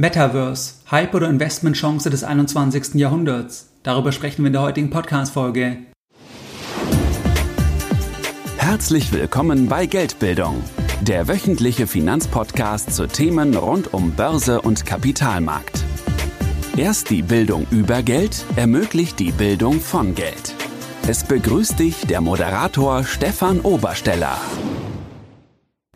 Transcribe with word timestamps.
Metaverse, 0.00 0.76
Hype 0.90 1.14
oder 1.14 1.28
Investmentchance 1.28 2.08
des 2.08 2.24
21. 2.24 2.94
Jahrhunderts. 2.94 3.68
Darüber 3.82 4.12
sprechen 4.12 4.42
wir 4.42 4.46
in 4.46 4.54
der 4.54 4.62
heutigen 4.62 4.88
Podcast-Folge. 4.88 5.76
Herzlich 8.56 9.12
willkommen 9.12 9.68
bei 9.68 9.84
Geldbildung, 9.84 10.64
der 11.02 11.28
wöchentliche 11.28 11.86
Finanzpodcast 11.86 12.94
zu 12.94 13.08
Themen 13.08 13.54
rund 13.54 13.92
um 13.92 14.12
Börse 14.12 14.62
und 14.62 14.86
Kapitalmarkt. 14.86 15.84
Erst 16.78 17.10
die 17.10 17.20
Bildung 17.20 17.66
über 17.70 18.02
Geld 18.02 18.46
ermöglicht 18.56 19.18
die 19.18 19.32
Bildung 19.32 19.80
von 19.80 20.14
Geld. 20.14 20.54
Es 21.06 21.24
begrüßt 21.24 21.78
dich 21.78 22.06
der 22.06 22.22
Moderator 22.22 23.04
Stefan 23.04 23.60
Obersteller. 23.60 24.38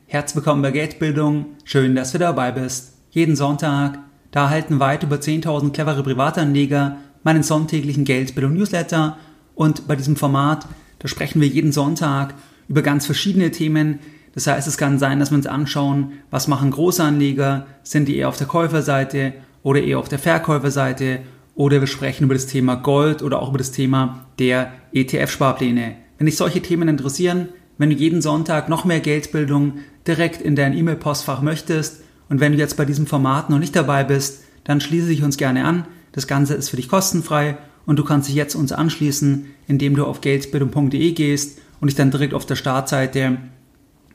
Herzlich 0.04 0.36
willkommen 0.36 0.60
bei 0.60 0.72
Geldbildung. 0.72 1.46
Schön, 1.64 1.94
dass 1.94 2.12
du 2.12 2.18
dabei 2.18 2.52
bist. 2.52 2.93
Jeden 3.14 3.36
Sonntag, 3.36 4.00
da 4.32 4.46
erhalten 4.46 4.80
weit 4.80 5.04
über 5.04 5.16
10.000 5.16 5.70
clevere 5.70 6.02
Privatanleger 6.02 6.96
meinen 7.22 7.44
sonntäglichen 7.44 8.04
Geldbildung-Newsletter 8.04 9.16
und 9.54 9.86
bei 9.86 9.94
diesem 9.94 10.16
Format, 10.16 10.66
da 10.98 11.06
sprechen 11.06 11.40
wir 11.40 11.46
jeden 11.46 11.70
Sonntag 11.70 12.34
über 12.66 12.82
ganz 12.82 13.06
verschiedene 13.06 13.52
Themen. 13.52 14.00
Das 14.34 14.48
heißt, 14.48 14.66
es 14.66 14.78
kann 14.78 14.98
sein, 14.98 15.20
dass 15.20 15.30
wir 15.30 15.36
uns 15.36 15.46
anschauen, 15.46 16.14
was 16.32 16.48
machen 16.48 16.72
Großanleger, 16.72 17.68
sind 17.84 18.08
die 18.08 18.16
eher 18.16 18.28
auf 18.28 18.36
der 18.36 18.48
Käuferseite 18.48 19.34
oder 19.62 19.80
eher 19.80 20.00
auf 20.00 20.08
der 20.08 20.18
Verkäuferseite 20.18 21.20
oder 21.54 21.78
wir 21.78 21.86
sprechen 21.86 22.24
über 22.24 22.34
das 22.34 22.46
Thema 22.46 22.74
Gold 22.74 23.22
oder 23.22 23.40
auch 23.40 23.50
über 23.50 23.58
das 23.58 23.70
Thema 23.70 24.26
der 24.40 24.72
ETF-Sparpläne. 24.92 25.94
Wenn 26.18 26.26
dich 26.26 26.36
solche 26.36 26.62
Themen 26.62 26.88
interessieren, 26.88 27.50
wenn 27.78 27.90
du 27.90 27.96
jeden 27.96 28.22
Sonntag 28.22 28.68
noch 28.68 28.84
mehr 28.84 28.98
Geldbildung 28.98 29.74
direkt 30.04 30.42
in 30.42 30.56
dein 30.56 30.76
E-Mail-Postfach 30.76 31.42
möchtest, 31.42 32.03
und 32.28 32.40
wenn 32.40 32.52
du 32.52 32.58
jetzt 32.58 32.76
bei 32.76 32.84
diesem 32.84 33.06
Format 33.06 33.50
noch 33.50 33.58
nicht 33.58 33.76
dabei 33.76 34.04
bist, 34.04 34.44
dann 34.64 34.80
schließe 34.80 35.08
dich 35.08 35.22
uns 35.22 35.36
gerne 35.36 35.64
an. 35.64 35.86
Das 36.12 36.26
Ganze 36.26 36.54
ist 36.54 36.70
für 36.70 36.76
dich 36.76 36.88
kostenfrei 36.88 37.58
und 37.86 37.98
du 37.98 38.04
kannst 38.04 38.28
dich 38.28 38.34
jetzt 38.34 38.54
uns 38.54 38.72
anschließen, 38.72 39.46
indem 39.66 39.96
du 39.96 40.04
auf 40.04 40.20
geldbildung.de 40.20 41.12
gehst 41.12 41.58
und 41.80 41.88
dich 41.88 41.96
dann 41.96 42.10
direkt 42.10 42.34
auf 42.34 42.46
der 42.46 42.56
Startseite 42.56 43.38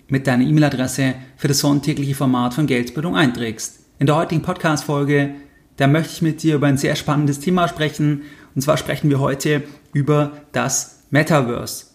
mit 0.07 0.25
deiner 0.25 0.43
E-Mail-Adresse 0.43 1.13
für 1.37 1.47
das 1.47 1.59
sonntägliche 1.59 2.15
Format 2.15 2.55
von 2.55 2.65
Geldbildung 2.65 3.15
einträgst. 3.15 3.79
In 3.99 4.07
der 4.07 4.15
heutigen 4.15 4.41
Podcast-Folge, 4.41 5.35
da 5.77 5.87
möchte 5.87 6.13
ich 6.13 6.21
mit 6.21 6.41
dir 6.41 6.55
über 6.55 6.67
ein 6.67 6.77
sehr 6.77 6.95
spannendes 6.95 7.39
Thema 7.39 7.67
sprechen. 7.67 8.23
Und 8.55 8.61
zwar 8.61 8.77
sprechen 8.77 9.09
wir 9.09 9.19
heute 9.19 9.63
über 9.93 10.31
das 10.51 11.03
Metaverse. 11.11 11.85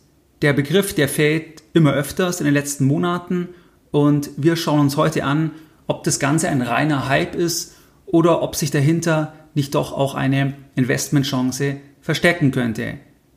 Der 0.42 0.52
Begriff, 0.52 0.94
der 0.94 1.08
fällt 1.08 1.62
immer 1.72 1.92
öfters 1.92 2.40
in 2.40 2.44
den 2.44 2.54
letzten 2.54 2.86
Monaten 2.86 3.48
und 3.90 4.30
wir 4.36 4.56
schauen 4.56 4.80
uns 4.80 4.96
heute 4.96 5.24
an, 5.24 5.50
ob 5.86 6.04
das 6.04 6.18
Ganze 6.18 6.48
ein 6.48 6.62
reiner 6.62 7.08
Hype 7.08 7.34
ist 7.34 7.76
oder 8.06 8.42
ob 8.42 8.56
sich 8.56 8.70
dahinter 8.70 9.34
nicht 9.54 9.74
doch 9.74 9.92
auch 9.92 10.14
eine 10.14 10.54
Investmentchance 10.74 11.76
verstecken 12.00 12.50
könnte. 12.50 12.94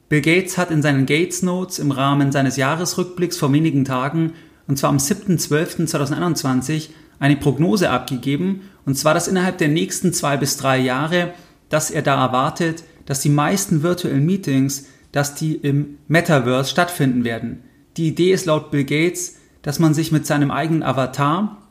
Bill 0.10 0.22
Gates 0.22 0.58
hat 0.58 0.72
in 0.72 0.82
seinen 0.82 1.06
Gates 1.06 1.44
Notes 1.44 1.80
im 1.80 1.92
Rahmen 1.92 2.32
seines 2.32 2.56
Jahresrückblicks 2.56 3.38
vor 3.38 3.52
wenigen 3.52 3.84
Tagen, 3.86 4.34
und 4.68 4.78
zwar 4.78 4.90
am 4.90 4.98
7.12.2021, 4.98 6.90
eine 7.20 7.36
Prognose 7.36 7.90
abgegeben, 7.90 8.62
und 8.86 8.96
zwar, 8.96 9.14
dass 9.14 9.28
innerhalb 9.28 9.58
der 9.58 9.68
nächsten 9.68 10.14
zwei 10.14 10.38
bis 10.38 10.56
drei 10.56 10.78
Jahre, 10.78 11.34
dass 11.70 11.92
er 11.92 12.02
da 12.02 12.24
erwartet, 12.24 12.84
dass 13.06 13.20
die 13.22 13.30
meisten 13.30 13.84
virtuellen 13.84 14.26
Meetings, 14.26 14.86
dass 15.12 15.36
die 15.36 15.56
im 15.56 15.98
Metaverse 16.08 16.70
stattfinden 16.70 17.24
werden. 17.24 17.64
Die 17.98 18.08
Idee 18.08 18.32
ist 18.32 18.46
laut 18.46 18.72
Bill 18.72 18.86
Gates, 18.86 19.38
dass 19.62 19.80
man 19.80 19.94
sich 19.94 20.12
mit 20.12 20.26
seinem 20.26 20.52
eigenen 20.52 20.84
Avatar 20.84 21.67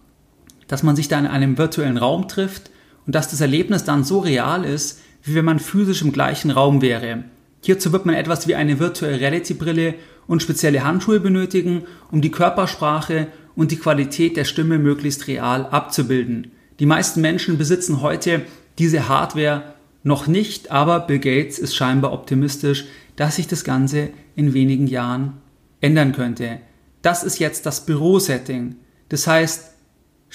dass 0.68 0.82
man 0.82 0.96
sich 0.96 1.08
da 1.08 1.18
in 1.18 1.26
einem 1.26 1.58
virtuellen 1.58 1.96
Raum 1.96 2.28
trifft 2.28 2.70
und 3.06 3.14
dass 3.14 3.30
das 3.30 3.40
Erlebnis 3.40 3.84
dann 3.84 4.04
so 4.04 4.18
real 4.18 4.64
ist, 4.64 5.00
wie 5.22 5.34
wenn 5.34 5.44
man 5.44 5.58
physisch 5.58 6.02
im 6.02 6.12
gleichen 6.12 6.50
Raum 6.50 6.82
wäre. 6.82 7.24
Hierzu 7.62 7.92
wird 7.92 8.06
man 8.06 8.14
etwas 8.14 8.46
wie 8.46 8.54
eine 8.54 8.78
virtuelle 8.78 9.20
Reality-Brille 9.20 9.94
und 10.26 10.42
spezielle 10.42 10.84
Handschuhe 10.84 11.20
benötigen, 11.20 11.82
um 12.10 12.20
die 12.20 12.30
Körpersprache 12.30 13.28
und 13.56 13.70
die 13.72 13.78
Qualität 13.78 14.36
der 14.36 14.44
Stimme 14.44 14.78
möglichst 14.78 15.26
real 15.26 15.66
abzubilden. 15.66 16.52
Die 16.78 16.86
meisten 16.86 17.20
Menschen 17.20 17.58
besitzen 17.58 18.02
heute 18.02 18.42
diese 18.78 19.08
Hardware 19.08 19.74
noch 20.02 20.26
nicht, 20.26 20.70
aber 20.70 21.00
Bill 21.00 21.18
Gates 21.18 21.58
ist 21.58 21.74
scheinbar 21.74 22.12
optimistisch, 22.12 22.84
dass 23.16 23.36
sich 23.36 23.48
das 23.48 23.64
Ganze 23.64 24.10
in 24.36 24.54
wenigen 24.54 24.86
Jahren 24.86 25.34
ändern 25.80 26.12
könnte. 26.12 26.60
Das 27.02 27.24
ist 27.24 27.38
jetzt 27.38 27.66
das 27.66 27.86
Bürosetting. 27.86 28.76
Das 29.08 29.26
heißt, 29.26 29.72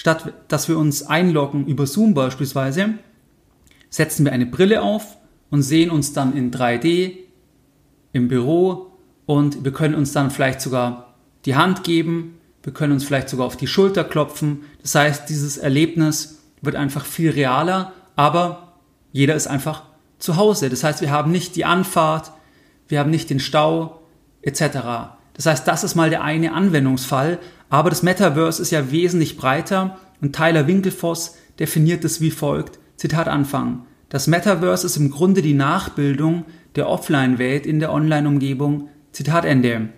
Statt 0.02 0.32
dass 0.48 0.68
wir 0.68 0.78
uns 0.78 1.04
einloggen 1.04 1.64
über 1.64 1.86
Zoom 1.86 2.12
beispielsweise, 2.12 2.94
setzen 3.88 4.24
wir 4.24 4.32
eine 4.32 4.46
Brille 4.46 4.82
auf 4.82 5.16
und 5.48 5.62
sehen 5.62 5.92
uns 5.92 6.12
dann 6.12 6.36
in 6.36 6.50
3D 6.50 7.18
im 8.12 8.26
Büro 8.26 8.98
und 9.26 9.62
wir 9.62 9.72
können 9.72 9.94
uns 9.94 10.10
dann 10.10 10.32
vielleicht 10.32 10.60
sogar 10.60 11.14
die 11.44 11.54
Hand 11.54 11.84
geben, 11.84 12.40
wir 12.64 12.72
können 12.72 12.94
uns 12.94 13.04
vielleicht 13.04 13.28
sogar 13.28 13.46
auf 13.46 13.56
die 13.56 13.68
Schulter 13.68 14.02
klopfen. 14.02 14.64
Das 14.82 14.96
heißt, 14.96 15.28
dieses 15.28 15.56
Erlebnis 15.56 16.42
wird 16.62 16.74
einfach 16.74 17.04
viel 17.04 17.30
realer, 17.30 17.92
aber 18.16 18.72
jeder 19.12 19.36
ist 19.36 19.46
einfach 19.46 19.84
zu 20.18 20.36
Hause. 20.36 20.68
Das 20.68 20.82
heißt, 20.82 21.00
wir 21.00 21.12
haben 21.12 21.30
nicht 21.30 21.54
die 21.54 21.64
Anfahrt, 21.64 22.32
wir 22.88 22.98
haben 22.98 23.10
nicht 23.10 23.30
den 23.30 23.38
Stau 23.38 24.02
etc. 24.40 24.62
Das 25.34 25.46
heißt, 25.46 25.68
das 25.68 25.84
ist 25.84 25.94
mal 25.94 26.10
der 26.10 26.24
eine 26.24 26.54
Anwendungsfall, 26.54 27.38
aber 27.72 27.88
das 27.88 28.02
Metaverse 28.02 28.60
ist 28.60 28.70
ja 28.70 28.90
wesentlich 28.90 29.38
breiter 29.38 29.98
und 30.20 30.36
Tyler 30.36 30.66
Winkelfoss 30.66 31.36
definiert 31.58 32.04
es 32.04 32.20
wie 32.20 32.30
folgt. 32.30 32.78
Zitat 32.98 33.28
Anfang. 33.28 33.86
Das 34.10 34.26
Metaverse 34.26 34.86
ist 34.86 34.98
im 34.98 35.10
Grunde 35.10 35.40
die 35.40 35.54
Nachbildung 35.54 36.44
der 36.76 36.86
Offline-Welt 36.86 37.64
in 37.64 37.80
der 37.80 37.90
Online-Umgebung. 37.90 38.90
Zitat 39.12 39.46
Ende. 39.46 39.88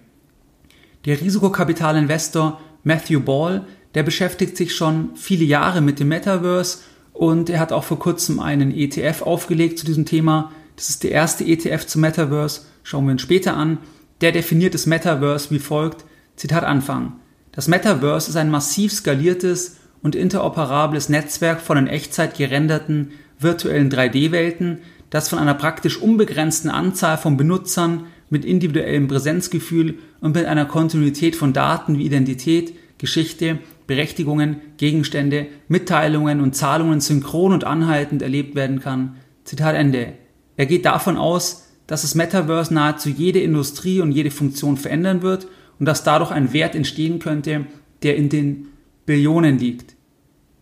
Der 1.04 1.20
Risikokapitalinvestor 1.20 2.60
Matthew 2.84 3.18
Ball, 3.18 3.66
der 3.96 4.04
beschäftigt 4.04 4.56
sich 4.56 4.72
schon 4.72 5.10
viele 5.16 5.44
Jahre 5.44 5.80
mit 5.80 5.98
dem 5.98 6.06
Metaverse 6.06 6.78
und 7.12 7.50
er 7.50 7.58
hat 7.58 7.72
auch 7.72 7.82
vor 7.82 7.98
kurzem 7.98 8.38
einen 8.38 8.70
ETF 8.72 9.22
aufgelegt 9.22 9.80
zu 9.80 9.84
diesem 9.84 10.06
Thema. 10.06 10.52
Das 10.76 10.90
ist 10.90 11.02
der 11.02 11.10
erste 11.10 11.44
ETF 11.44 11.88
zum 11.88 12.02
Metaverse, 12.02 12.60
schauen 12.84 13.06
wir 13.06 13.12
uns 13.12 13.22
später 13.22 13.56
an. 13.56 13.78
Der 14.20 14.30
definiert 14.30 14.74
das 14.74 14.86
Metaverse 14.86 15.50
wie 15.50 15.58
folgt. 15.58 16.04
Zitat 16.36 16.62
Anfang. 16.62 17.14
Das 17.54 17.68
Metaverse 17.68 18.30
ist 18.30 18.36
ein 18.36 18.50
massiv 18.50 18.92
skaliertes 18.92 19.76
und 20.02 20.16
interoperables 20.16 21.08
Netzwerk 21.08 21.60
von 21.60 21.78
in 21.78 21.86
Echtzeit 21.86 22.36
gerenderten 22.36 23.12
virtuellen 23.38 23.90
3D-Welten, 23.90 24.78
das 25.10 25.28
von 25.28 25.38
einer 25.38 25.54
praktisch 25.54 26.00
unbegrenzten 26.00 26.68
Anzahl 26.68 27.16
von 27.16 27.36
Benutzern 27.36 28.06
mit 28.28 28.44
individuellem 28.44 29.06
Präsenzgefühl 29.06 29.98
und 30.20 30.34
mit 30.34 30.46
einer 30.46 30.64
Kontinuität 30.64 31.36
von 31.36 31.52
Daten 31.52 31.98
wie 31.98 32.06
Identität, 32.06 32.74
Geschichte, 32.98 33.60
Berechtigungen, 33.86 34.56
Gegenstände, 34.76 35.46
Mitteilungen 35.68 36.40
und 36.40 36.56
Zahlungen 36.56 37.00
synchron 37.00 37.52
und 37.52 37.64
anhaltend 37.64 38.22
erlebt 38.22 38.56
werden 38.56 38.80
kann. 38.80 39.16
Zitat 39.44 39.76
Ende. 39.76 40.14
Er 40.56 40.66
geht 40.66 40.86
davon 40.86 41.16
aus, 41.16 41.68
dass 41.86 42.02
das 42.02 42.14
Metaverse 42.14 42.74
nahezu 42.74 43.10
jede 43.10 43.40
Industrie 43.40 44.00
und 44.00 44.10
jede 44.10 44.30
Funktion 44.30 44.76
verändern 44.76 45.22
wird 45.22 45.46
und 45.78 45.86
dass 45.86 46.04
dadurch 46.04 46.30
ein 46.30 46.52
Wert 46.52 46.74
entstehen 46.74 47.18
könnte, 47.18 47.66
der 48.02 48.16
in 48.16 48.28
den 48.28 48.68
Billionen 49.06 49.58
liegt. 49.58 49.94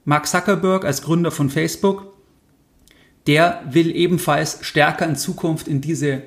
Mark 0.04 0.26
Zuckerberg 0.26 0.84
als 0.84 1.02
Gründer 1.02 1.30
von 1.30 1.48
Facebook, 1.48 2.12
der 3.26 3.62
will 3.70 3.94
ebenfalls 3.94 4.58
stärker 4.62 5.06
in 5.06 5.16
Zukunft 5.16 5.68
in 5.68 5.80
diese 5.80 6.22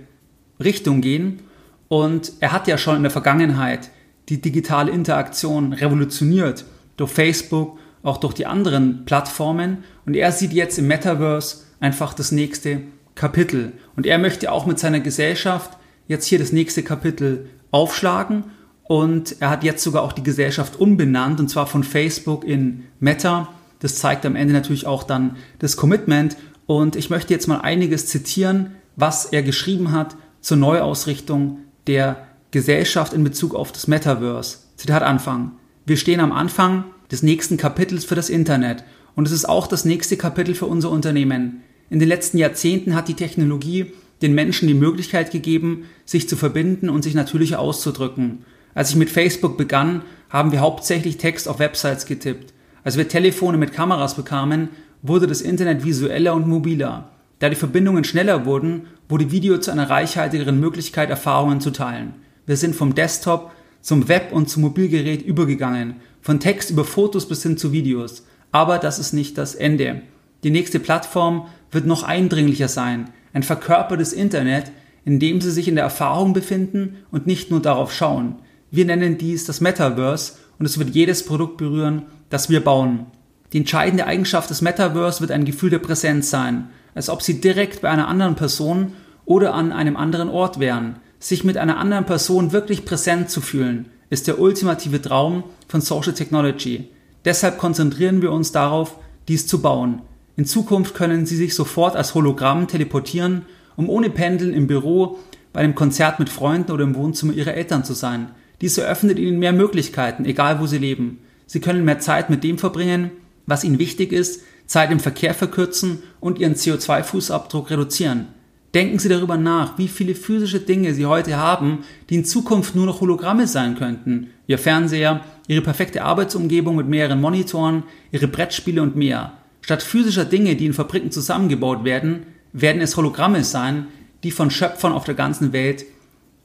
Richtung 0.63 1.01
gehen. 1.01 1.41
Und 1.87 2.33
er 2.39 2.51
hat 2.51 2.67
ja 2.67 2.77
schon 2.77 2.95
in 2.95 3.03
der 3.03 3.11
Vergangenheit 3.11 3.89
die 4.29 4.41
digitale 4.41 4.91
Interaktion 4.91 5.73
revolutioniert 5.73 6.65
durch 6.97 7.11
Facebook, 7.11 7.77
auch 8.01 8.17
durch 8.17 8.33
die 8.33 8.45
anderen 8.45 9.03
Plattformen. 9.05 9.83
Und 10.05 10.15
er 10.15 10.31
sieht 10.31 10.53
jetzt 10.53 10.79
im 10.79 10.87
Metaverse 10.87 11.63
einfach 11.79 12.13
das 12.13 12.31
nächste 12.31 12.81
Kapitel. 13.13 13.73
Und 13.95 14.05
er 14.05 14.17
möchte 14.17 14.51
auch 14.51 14.65
mit 14.65 14.79
seiner 14.79 15.01
Gesellschaft 15.01 15.77
jetzt 16.07 16.27
hier 16.27 16.39
das 16.39 16.53
nächste 16.53 16.83
Kapitel 16.83 17.49
aufschlagen 17.71 18.45
und 18.87 19.37
er 19.39 19.49
hat 19.49 19.63
jetzt 19.63 19.83
sogar 19.83 20.03
auch 20.03 20.13
die 20.13 20.23
Gesellschaft 20.23 20.79
umbenannt, 20.79 21.39
und 21.39 21.49
zwar 21.49 21.67
von 21.67 21.83
Facebook 21.83 22.43
in 22.43 22.83
Meta. 22.99 23.49
Das 23.79 23.95
zeigt 23.95 24.25
am 24.25 24.35
Ende 24.35 24.53
natürlich 24.53 24.85
auch 24.85 25.03
dann 25.03 25.37
das 25.59 25.75
Commitment. 25.75 26.37
Und 26.67 26.95
ich 26.95 27.09
möchte 27.09 27.33
jetzt 27.33 27.47
mal 27.47 27.61
einiges 27.61 28.07
zitieren, 28.07 28.75
was 28.95 29.25
er 29.25 29.43
geschrieben 29.43 29.91
hat 29.91 30.15
zur 30.39 30.57
Neuausrichtung 30.57 31.59
der 31.87 32.27
Gesellschaft 32.51 33.13
in 33.13 33.23
Bezug 33.23 33.55
auf 33.55 33.71
das 33.71 33.87
Metaverse. 33.87 34.59
Zitat 34.75 35.03
Anfang. 35.03 35.53
Wir 35.85 35.97
stehen 35.97 36.19
am 36.19 36.31
Anfang 36.31 36.85
des 37.11 37.23
nächsten 37.23 37.57
Kapitels 37.57 38.05
für 38.05 38.15
das 38.15 38.29
Internet. 38.29 38.83
Und 39.15 39.27
es 39.27 39.31
ist 39.31 39.49
auch 39.49 39.67
das 39.67 39.85
nächste 39.85 40.15
Kapitel 40.15 40.53
für 40.53 40.67
unser 40.67 40.91
Unternehmen. 40.91 41.63
In 41.89 41.99
den 41.99 42.09
letzten 42.09 42.37
Jahrzehnten 42.37 42.93
hat 42.93 43.07
die 43.07 43.13
Technologie 43.15 43.93
den 44.21 44.33
Menschen 44.33 44.67
die 44.67 44.73
Möglichkeit 44.73 45.31
gegeben, 45.31 45.85
sich 46.05 46.29
zu 46.29 46.35
verbinden 46.35 46.89
und 46.89 47.03
sich 47.03 47.15
natürlicher 47.15 47.59
auszudrücken. 47.59 48.45
Als 48.75 48.89
ich 48.89 48.97
mit 48.97 49.09
Facebook 49.09 49.57
begann, 49.57 50.01
haben 50.29 50.51
wir 50.51 50.59
hauptsächlich 50.59 51.17
Text 51.17 51.47
auf 51.47 51.59
Websites 51.59 52.05
getippt. 52.05 52.53
Als 52.83 52.97
wir 52.97 53.07
Telefone 53.07 53.57
mit 53.57 53.71
Kameras 53.71 54.15
bekamen, 54.15 54.67
wurde 55.01 55.27
das 55.27 55.41
Internet 55.41 55.85
visueller 55.85 56.35
und 56.35 56.47
mobiler. 56.47 57.09
Da 57.39 57.49
die 57.49 57.55
Verbindungen 57.55 58.03
schneller 58.03 58.45
wurden, 58.45 58.87
wurde 59.07 59.31
Video 59.31 59.59
zu 59.59 59.71
einer 59.71 59.89
reichhaltigeren 59.89 60.59
Möglichkeit, 60.59 61.09
Erfahrungen 61.09 61.61
zu 61.61 61.71
teilen. 61.71 62.15
Wir 62.45 62.57
sind 62.57 62.75
vom 62.75 62.95
Desktop 62.95 63.51
zum 63.81 64.09
Web 64.09 64.33
und 64.33 64.49
zum 64.49 64.63
Mobilgerät 64.63 65.21
übergegangen, 65.21 65.95
von 66.21 66.41
Text 66.41 66.69
über 66.69 66.83
Fotos 66.83 67.29
bis 67.29 67.43
hin 67.43 67.57
zu 67.57 67.71
Videos. 67.71 68.25
Aber 68.51 68.77
das 68.77 68.99
ist 68.99 69.13
nicht 69.13 69.37
das 69.37 69.55
Ende. 69.55 70.01
Die 70.43 70.51
nächste 70.51 70.81
Plattform 70.81 71.47
wird 71.71 71.85
noch 71.85 72.03
eindringlicher 72.03 72.67
sein, 72.67 73.09
ein 73.31 73.43
verkörpertes 73.43 74.11
Internet, 74.11 74.73
in 75.05 75.19
dem 75.19 75.39
Sie 75.39 75.51
sich 75.51 75.69
in 75.69 75.75
der 75.75 75.85
Erfahrung 75.85 76.33
befinden 76.33 76.97
und 77.11 77.25
nicht 77.25 77.51
nur 77.51 77.61
darauf 77.61 77.93
schauen. 77.93 78.35
Wir 78.75 78.83
nennen 78.83 79.17
dies 79.17 79.45
das 79.45 79.61
Metaverse 79.61 80.33
und 80.59 80.65
es 80.65 80.77
wird 80.77 80.89
jedes 80.89 81.25
Produkt 81.25 81.55
berühren, 81.55 82.07
das 82.29 82.49
wir 82.49 82.61
bauen. 82.61 83.05
Die 83.53 83.59
entscheidende 83.59 84.05
Eigenschaft 84.05 84.49
des 84.49 84.61
Metaverse 84.61 85.21
wird 85.21 85.31
ein 85.31 85.45
Gefühl 85.45 85.69
der 85.69 85.79
Präsenz 85.79 86.29
sein, 86.29 86.67
als 86.93 87.07
ob 87.07 87.21
Sie 87.21 87.39
direkt 87.39 87.79
bei 87.79 87.89
einer 87.89 88.09
anderen 88.09 88.35
Person 88.35 88.91
oder 89.23 89.53
an 89.53 89.71
einem 89.71 89.95
anderen 89.95 90.27
Ort 90.27 90.59
wären. 90.59 90.97
Sich 91.19 91.45
mit 91.45 91.55
einer 91.55 91.77
anderen 91.77 92.05
Person 92.05 92.51
wirklich 92.51 92.83
präsent 92.83 93.29
zu 93.29 93.39
fühlen, 93.39 93.85
ist 94.09 94.27
der 94.27 94.39
ultimative 94.39 95.01
Traum 95.01 95.45
von 95.69 95.79
Social 95.79 96.13
Technology. 96.13 96.89
Deshalb 97.23 97.57
konzentrieren 97.57 98.21
wir 98.21 98.33
uns 98.33 98.51
darauf, 98.51 98.97
dies 99.29 99.47
zu 99.47 99.61
bauen. 99.61 100.01
In 100.35 100.43
Zukunft 100.43 100.95
können 100.95 101.25
Sie 101.25 101.37
sich 101.37 101.55
sofort 101.55 101.95
als 101.95 102.13
Hologramm 102.13 102.67
teleportieren, 102.67 103.43
um 103.77 103.89
ohne 103.89 104.09
Pendeln 104.09 104.53
im 104.53 104.67
Büro, 104.67 105.17
bei 105.53 105.61
einem 105.61 105.75
Konzert 105.75 106.19
mit 106.19 106.27
Freunden 106.27 106.73
oder 106.73 106.83
im 106.83 106.95
Wohnzimmer 106.95 107.31
Ihrer 107.31 107.53
Eltern 107.53 107.85
zu 107.85 107.93
sein. 107.93 108.31
Dies 108.61 108.77
eröffnet 108.77 109.19
Ihnen 109.19 109.39
mehr 109.39 109.53
Möglichkeiten, 109.53 110.25
egal 110.25 110.59
wo 110.59 110.67
Sie 110.67 110.77
leben. 110.77 111.19
Sie 111.45 111.59
können 111.59 111.85
mehr 111.85 111.99
Zeit 111.99 112.29
mit 112.29 112.43
dem 112.43 112.57
verbringen, 112.57 113.11
was 113.45 113.63
Ihnen 113.63 113.79
wichtig 113.79 114.11
ist, 114.11 114.41
Zeit 114.65 114.91
im 114.91 114.99
Verkehr 114.99 115.33
verkürzen 115.33 115.99
und 116.19 116.39
Ihren 116.39 116.55
CO2-Fußabdruck 116.55 117.69
reduzieren. 117.69 118.27
Denken 118.73 118.99
Sie 118.99 119.07
darüber 119.07 119.37
nach, 119.37 119.77
wie 119.77 119.87
viele 119.87 120.15
physische 120.15 120.59
Dinge 120.59 120.93
Sie 120.93 121.05
heute 121.05 121.37
haben, 121.37 121.85
die 122.09 122.15
in 122.15 122.25
Zukunft 122.25 122.75
nur 122.75 122.85
noch 122.85 122.99
Hologramme 122.99 123.47
sein 123.47 123.75
könnten. 123.75 124.31
Ihr 124.47 124.57
Fernseher, 124.57 125.21
Ihre 125.47 125.61
perfekte 125.61 126.03
Arbeitsumgebung 126.03 126.75
mit 126.75 126.87
mehreren 126.87 127.21
Monitoren, 127.21 127.83
Ihre 128.11 128.27
Brettspiele 128.27 128.81
und 128.81 128.95
mehr. 128.95 129.33
Statt 129.61 129.81
physischer 129.81 130.25
Dinge, 130.25 130.55
die 130.55 130.65
in 130.65 130.73
Fabriken 130.73 131.11
zusammengebaut 131.11 131.85
werden, 131.85 132.25
werden 132.51 132.81
es 132.81 132.97
Hologramme 132.97 133.43
sein, 133.43 133.87
die 134.23 134.31
von 134.31 134.51
Schöpfern 134.51 134.91
auf 134.91 135.05
der 135.05 135.15
ganzen 135.15 135.53
Welt 135.53 135.85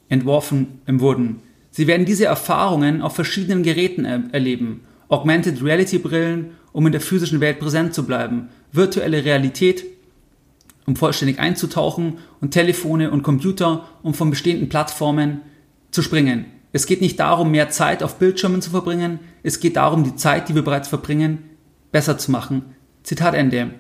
entworfen 0.08 0.80
wurden. 0.86 1.40
Sie 1.70 1.86
werden 1.86 2.06
diese 2.06 2.24
Erfahrungen 2.24 3.02
auf 3.02 3.14
verschiedenen 3.14 3.62
Geräten 3.62 4.04
er 4.04 4.24
erleben. 4.32 4.82
Augmented 5.08 5.62
Reality 5.62 5.98
Brillen, 5.98 6.52
um 6.72 6.86
in 6.86 6.92
der 6.92 7.00
physischen 7.00 7.40
Welt 7.40 7.58
präsent 7.58 7.94
zu 7.94 8.04
bleiben. 8.04 8.48
Virtuelle 8.72 9.24
Realität, 9.24 9.84
um 10.86 10.96
vollständig 10.96 11.38
einzutauchen. 11.38 12.18
Und 12.40 12.52
Telefone 12.52 13.10
und 13.10 13.22
Computer, 13.22 13.88
um 14.02 14.14
von 14.14 14.30
bestehenden 14.30 14.68
Plattformen 14.68 15.42
zu 15.90 16.02
springen. 16.02 16.46
Es 16.72 16.86
geht 16.86 17.00
nicht 17.00 17.18
darum, 17.18 17.50
mehr 17.50 17.70
Zeit 17.70 18.02
auf 18.02 18.16
Bildschirmen 18.18 18.62
zu 18.62 18.70
verbringen. 18.70 19.18
Es 19.42 19.60
geht 19.60 19.76
darum, 19.76 20.04
die 20.04 20.14
Zeit, 20.14 20.48
die 20.48 20.54
wir 20.54 20.62
bereits 20.62 20.88
verbringen, 20.88 21.38
besser 21.90 22.16
zu 22.18 22.30
machen. 22.30 22.76
Zitat 23.02 23.34
Ende. 23.34 23.70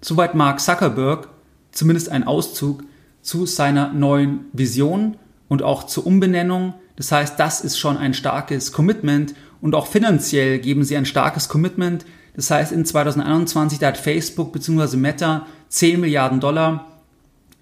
Soweit 0.00 0.34
Mark 0.34 0.60
Zuckerberg, 0.60 1.28
zumindest 1.72 2.08
ein 2.08 2.24
Auszug 2.24 2.84
zu 3.20 3.44
seiner 3.44 3.92
neuen 3.92 4.46
Vision 4.52 5.16
und 5.48 5.62
auch 5.62 5.84
zur 5.84 6.06
Umbenennung. 6.06 6.74
Das 6.98 7.10
heißt, 7.10 7.40
das 7.40 7.62
ist 7.62 7.78
schon 7.78 7.96
ein 7.96 8.12
starkes 8.12 8.72
Commitment 8.72 9.34
und 9.62 9.74
auch 9.74 9.86
finanziell 9.86 10.58
geben 10.58 10.84
sie 10.84 10.96
ein 10.96 11.06
starkes 11.06 11.48
Commitment. 11.48 12.04
Das 12.34 12.50
heißt, 12.50 12.72
in 12.72 12.84
2021, 12.84 13.78
da 13.78 13.86
hat 13.86 13.96
Facebook 13.96 14.52
bzw. 14.52 14.96
Meta 14.98 15.46
10 15.68 16.00
Milliarden 16.00 16.40
Dollar 16.40 17.00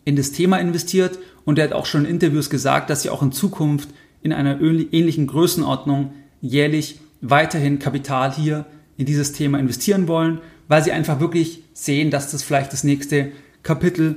in 0.04 0.16
das 0.16 0.32
Thema 0.32 0.58
investiert 0.58 1.18
und 1.44 1.58
er 1.58 1.66
hat 1.66 1.72
auch 1.72 1.86
schon 1.86 2.04
in 2.04 2.10
Interviews 2.10 2.50
gesagt, 2.50 2.90
dass 2.90 3.02
sie 3.02 3.10
auch 3.10 3.22
in 3.22 3.30
Zukunft 3.30 3.90
in 4.22 4.32
einer 4.32 4.60
ähnlichen 4.60 5.28
Größenordnung 5.28 6.12
jährlich 6.40 7.00
weiterhin 7.20 7.78
Kapital 7.78 8.32
hier 8.32 8.66
in 8.96 9.06
dieses 9.06 9.32
Thema 9.32 9.58
investieren 9.58 10.08
wollen 10.08 10.40
weil 10.68 10.82
sie 10.82 10.92
einfach 10.92 11.20
wirklich 11.20 11.62
sehen, 11.72 12.10
dass 12.10 12.30
das 12.30 12.42
vielleicht 12.42 12.72
das 12.72 12.84
nächste 12.84 13.32
Kapitel 13.62 14.16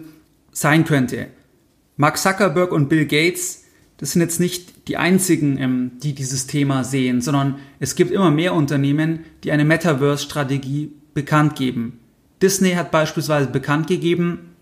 sein 0.52 0.86
könnte. 0.86 1.28
Mark 1.98 2.18
Zuckerberg 2.18 2.72
und 2.72 2.90
Bill 2.90 3.06
Gates, 3.06 3.66
das 4.00 4.14
sind 4.14 4.22
jetzt 4.22 4.40
nicht 4.40 4.88
die 4.88 4.98
einzigen, 4.98 5.58
ähm, 5.58 5.92
die 6.02 6.14
dieses 6.14 6.48
Thema 6.48 6.84
sehen, 6.84 7.22
sondern 7.22 7.56
es 7.80 7.96
gibt 7.96 8.12
immer 8.12 8.32
mehr 8.32 8.54
Unternehmen, 8.54 9.26
die 9.44 9.52
eine 9.52 9.66
Metaverse-Strategie 9.66 10.94
bekannt 11.14 11.56
geben. 11.56 12.00
Disney 12.42 12.72
hat 12.72 12.92
beispielsweise 12.92 13.50
bekannt 13.50 13.88
gegeben, 13.88 14.56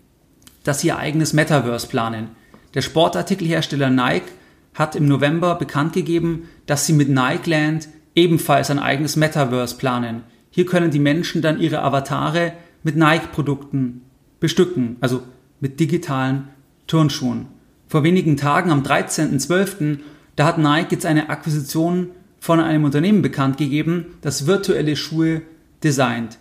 dass 0.64 0.80
sie 0.80 0.88
ihr 0.88 0.98
eigenes 0.98 1.32
Metaverse 1.32 1.86
planen. 1.86 2.30
Der 2.74 2.82
Sportartikelhersteller 2.82 3.90
Nike 3.90 4.32
hat 4.74 4.96
im 4.96 5.06
November 5.06 5.54
bekannt 5.54 5.92
gegeben, 5.92 6.48
dass 6.66 6.86
sie 6.86 6.92
mit 6.92 7.08
Nike 7.08 7.48
Land 7.48 7.88
ebenfalls 8.16 8.70
ein 8.70 8.80
eigenes 8.80 9.14
Metaverse 9.14 9.76
planen. 9.76 10.22
Hier 10.50 10.66
können 10.66 10.90
die 10.90 10.98
Menschen 10.98 11.42
dann 11.42 11.60
ihre 11.60 11.82
Avatare 11.82 12.54
mit 12.82 12.96
Nike-Produkten 12.96 14.02
bestücken, 14.40 14.96
also 15.00 15.22
mit 15.60 15.78
digitalen 15.78 16.48
Turnschuhen. 16.88 17.46
Vor 17.88 18.04
wenigen 18.04 18.36
Tagen, 18.36 18.70
am 18.70 18.82
13.12., 18.82 19.98
da 20.36 20.46
hat 20.46 20.58
Nike 20.58 20.92
jetzt 20.92 21.06
eine 21.06 21.30
Akquisition 21.30 22.10
von 22.38 22.60
einem 22.60 22.84
Unternehmen 22.84 23.22
bekannt 23.22 23.56
gegeben, 23.56 24.18
das 24.20 24.46
virtuelle 24.46 24.94
Schuhe 24.94 25.42
designt. 25.82 26.38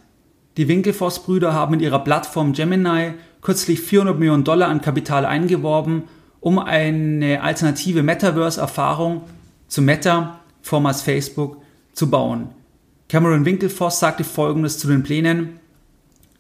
Die 0.58 0.68
Winkelfoss-Brüder 0.68 1.54
haben 1.54 1.72
mit 1.72 1.82
ihrer 1.82 2.04
Plattform 2.04 2.54
Gemini 2.54 3.14
kürzlich 3.42 3.80
400 3.82 4.20
Millionen 4.20 4.44
Dollar 4.44 4.70
an 4.70 4.82
Kapital 4.82 5.26
eingeworben, 5.26 6.04
um 6.42 6.60
eine 6.60 7.42
alternative 7.42 8.04
Metaverse-Erfahrung 8.04 9.22
zu 9.68 9.82
Meta, 9.82 10.42
vormals 10.62 11.02
Facebook, 11.02 11.62
zu 11.94 12.10
bauen. 12.10 12.50
Cameron 13.10 13.46
Winkelfoss 13.46 14.00
sagte 14.00 14.24
Folgendes 14.24 14.80
zu 14.80 14.88
den 14.88 15.04
Plänen. 15.04 15.60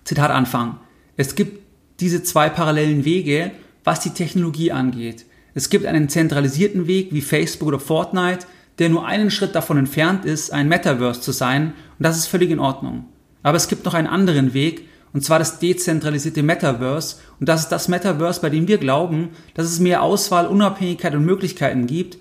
Zitat 0.03 0.31
Anfang. 0.31 0.77
Es 1.15 1.35
gibt 1.35 1.61
diese 1.99 2.23
zwei 2.23 2.49
parallelen 2.49 3.05
Wege, 3.05 3.51
was 3.87 4.01
die 4.01 4.09
Technologie 4.09 4.73
angeht. 4.73 5.25
Es 5.53 5.69
gibt 5.69 5.85
einen 5.85 6.09
zentralisierten 6.09 6.87
Weg 6.87 7.13
wie 7.13 7.21
Facebook 7.21 7.69
oder 7.69 7.79
Fortnite, 7.79 8.45
der 8.79 8.89
nur 8.89 9.07
einen 9.07 9.31
Schritt 9.31 9.55
davon 9.55 9.77
entfernt 9.77 10.25
ist, 10.25 10.51
ein 10.51 10.67
Metaverse 10.67 11.21
zu 11.21 11.31
sein, 11.31 11.67
und 11.67 12.03
das 12.03 12.17
ist 12.17 12.27
völlig 12.27 12.51
in 12.51 12.59
Ordnung. 12.59 13.05
Aber 13.43 13.55
es 13.55 13.69
gibt 13.69 13.85
noch 13.85 13.93
einen 13.93 14.09
anderen 14.09 14.53
Weg, 14.53 14.89
und 15.13 15.23
zwar 15.23 15.39
das 15.39 15.59
dezentralisierte 15.59 16.43
Metaverse, 16.43 17.15
und 17.39 17.47
das 17.47 17.61
ist 17.61 17.69
das 17.69 17.87
Metaverse, 17.87 18.41
bei 18.41 18.49
dem 18.49 18.67
wir 18.67 18.77
glauben, 18.77 19.29
dass 19.53 19.67
es 19.67 19.79
mehr 19.79 20.03
Auswahl, 20.03 20.47
Unabhängigkeit 20.47 21.15
und 21.15 21.23
Möglichkeiten 21.23 21.87
gibt, 21.87 22.17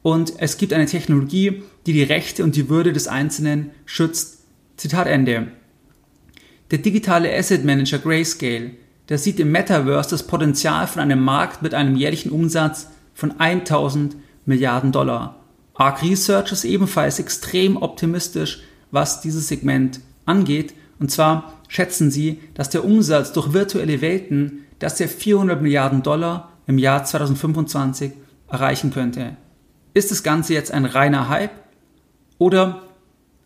und 0.00 0.32
es 0.38 0.56
gibt 0.56 0.72
eine 0.72 0.86
Technologie, 0.86 1.64
die 1.84 1.92
die 1.92 2.02
Rechte 2.02 2.44
und 2.44 2.56
die 2.56 2.70
Würde 2.70 2.94
des 2.94 3.08
Einzelnen 3.08 3.72
schützt. 3.84 4.38
Zitat 4.78 5.06
Ende. 5.06 5.48
Der 6.70 6.78
digitale 6.78 7.30
Asset 7.36 7.66
Manager 7.66 7.98
Grayscale, 7.98 8.70
der 9.10 9.18
sieht 9.18 9.40
im 9.40 9.50
Metaverse 9.50 10.10
das 10.10 10.22
Potenzial 10.22 10.86
von 10.86 11.02
einem 11.02 11.22
Markt 11.22 11.62
mit 11.62 11.74
einem 11.74 11.96
jährlichen 11.96 12.30
Umsatz 12.30 12.86
von 13.12 13.38
1000 13.38 14.16
Milliarden 14.46 14.92
Dollar. 14.92 15.36
Arc 15.74 16.02
Research 16.02 16.52
ist 16.52 16.64
ebenfalls 16.64 17.18
extrem 17.18 17.76
optimistisch, 17.76 18.62
was 18.90 19.20
dieses 19.20 19.48
Segment 19.48 20.00
angeht. 20.26 20.74
Und 20.98 21.10
zwar 21.10 21.54
schätzen 21.68 22.10
sie, 22.10 22.40
dass 22.54 22.70
der 22.70 22.84
Umsatz 22.84 23.32
durch 23.32 23.52
virtuelle 23.52 24.00
Welten, 24.00 24.66
dass 24.78 25.00
er 25.00 25.08
400 25.08 25.60
Milliarden 25.60 26.02
Dollar 26.02 26.52
im 26.66 26.78
Jahr 26.78 27.04
2025 27.04 28.12
erreichen 28.48 28.92
könnte. 28.92 29.36
Ist 29.92 30.10
das 30.12 30.22
Ganze 30.22 30.54
jetzt 30.54 30.70
ein 30.70 30.84
reiner 30.84 31.28
Hype 31.28 31.52
oder 32.38 32.82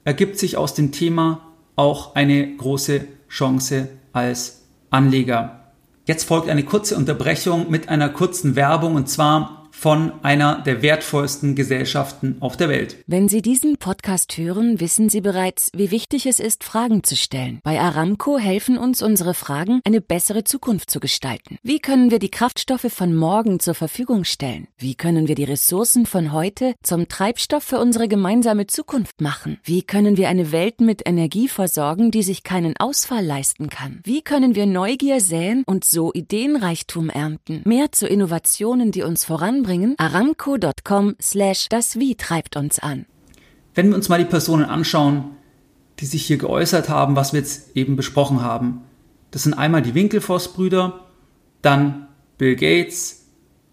ergibt 0.05 0.39
sich 0.39 0.59
aus 0.59 0.75
dem 0.75 0.93
Thema 0.93 1.41
auch 1.75 2.15
eine 2.15 2.55
große 2.57 3.07
Chance 3.29 3.89
als 4.13 4.64
Anleger? 4.95 5.61
Jetzt 6.07 6.25
folgt 6.25 6.49
eine 6.49 6.63
kurze 6.63 6.97
Unterbrechung 6.97 7.71
mit 7.71 7.89
einer 7.89 8.09
kurzen 8.09 8.57
Werbung 8.57 8.95
und 8.95 9.09
zwar 9.09 9.64
von 9.75 10.13
einer 10.23 10.63
der 10.63 10.83
wertvollsten 10.83 11.55
Gesellschaften 11.55 12.37
auf 12.41 12.57
der 12.57 12.69
Welt. 12.69 12.97
Wenn 13.07 13.29
Sie 13.29 13.43
diesen 13.43 13.77
Podcast 13.77 14.39
hören, 14.39 14.81
wissen 14.81 15.09
Sie 15.11 15.21
bereits, 15.21 15.71
wie 15.75 15.91
wichtig 15.91 16.27
es 16.27 16.41
ist, 16.41 16.65
Fragen 16.65 17.03
zu 17.03 17.17
stellen. 17.17 17.59
Bei 17.65 17.81
Aramco 17.81 18.39
helfen 18.39 18.79
uns 18.79 19.03
unsere 19.03 19.35
Fragen, 19.35 19.81
eine 19.85 20.01
bessere 20.01 20.45
Zukunft 20.45 20.91
zu 20.91 21.01
gestalten. 21.01 21.59
Wie 21.63 21.81
können 21.81 22.11
wir 22.11 22.21
die 22.21 22.31
Kraftstoffe 22.31 22.87
von 22.89 23.15
morgen 23.15 23.61
zur 23.61 23.75
Verfügung 23.75 24.25
stellen? 24.25 24.69
Wie 24.79 24.95
können 24.95 25.29
wir 25.29 25.35
die 25.35 25.45
Ressourcen 25.45 26.07
von 26.07 26.33
heute 26.33 26.75
zum 26.83 27.09
Treibstoff 27.09 27.65
für 27.65 27.81
unsere 27.81 28.09
gemeinsame 28.09 28.67
Zukunft 28.69 29.21
machen? 29.21 29.59
Wie 29.65 29.83
können 29.83 30.17
wir 30.17 30.29
eine 30.29 30.53
Welt 30.53 30.81
mit 30.81 31.03
Energie 31.07 31.49
versorgen, 31.49 32.11
die 32.11 32.23
sich 32.23 32.45
keinen 32.45 32.77
Ausfall 32.79 33.25
leisten 33.25 33.69
kann? 33.69 34.01
Wie 34.05 34.23
können 34.23 34.55
wir 34.55 34.67
Neugier 34.67 35.21
säen 35.21 35.65
und 35.67 35.85
so 35.85 36.13
Ideenreichtum 36.13 37.11
ernten? 37.11 37.63
Mehr 37.67 37.93
zu 37.93 38.07
Innovationen, 38.07 38.93
die 38.93 39.03
uns 39.03 39.25
voranbringen 39.65 39.95
anbringen? 39.95 39.95
aramco.com 39.99 41.17
slash 41.21 41.69
das 41.69 41.99
Wie 41.99 42.15
treibt 42.15 42.57
uns 42.57 42.79
an. 42.79 43.07
Wenn 43.75 43.89
wir 43.89 43.97
uns 43.97 44.09
mal 44.09 44.19
die 44.19 44.25
Personen 44.25 44.65
anschauen, 44.65 45.33
die 46.01 46.07
sich 46.07 46.27
hier 46.27 46.39
geäußert 46.39 46.89
haben, 46.89 47.17
was 47.17 47.33
wir 47.33 47.41
jetzt 47.41 47.77
eben 47.77 47.97
besprochen 47.97 48.43
haben, 48.43 48.83
Das 49.31 49.43
sind 49.43 49.55
einmal 49.55 49.83
die 49.83 49.95
Winkelfoss-Brüder, 49.95 51.01
dann 51.61 52.07
Bill 52.39 52.55
Gates, 52.55 53.27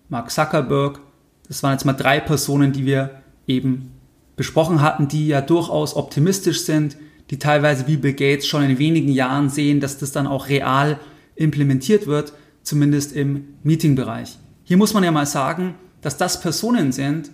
Mark 0.10 0.32
Zuckerberg. 0.32 1.00
Das 1.48 1.62
waren 1.62 1.74
jetzt 1.74 1.86
mal 1.86 1.94
drei 1.94 2.20
Personen, 2.20 2.72
die 2.72 2.88
wir 2.88 3.22
eben 3.46 3.92
besprochen 4.36 4.82
hatten, 4.82 5.08
die 5.08 5.28
ja 5.28 5.40
durchaus 5.40 5.96
optimistisch 5.96 6.62
sind, 6.62 6.98
die 7.30 7.38
teilweise 7.38 7.86
wie 7.86 7.98
Bill 7.98 8.14
Gates 8.14 8.48
schon 8.48 8.64
in 8.64 8.80
wenigen 8.80 9.12
Jahren 9.12 9.50
sehen, 9.50 9.82
dass 9.82 10.00
das 10.00 10.12
dann 10.12 10.26
auch 10.26 10.50
real 10.50 11.00
implementiert 11.36 12.08
wird, 12.08 12.34
zumindest 12.64 13.16
im 13.16 13.50
Meetingbereich. 13.62 14.40
Hier 14.72 14.78
muss 14.78 14.94
man 14.94 15.04
ja 15.04 15.12
mal 15.12 15.26
sagen, 15.26 15.76
dass 16.00 16.16
das 16.16 16.40
Personen 16.40 16.94
sind, 16.94 17.30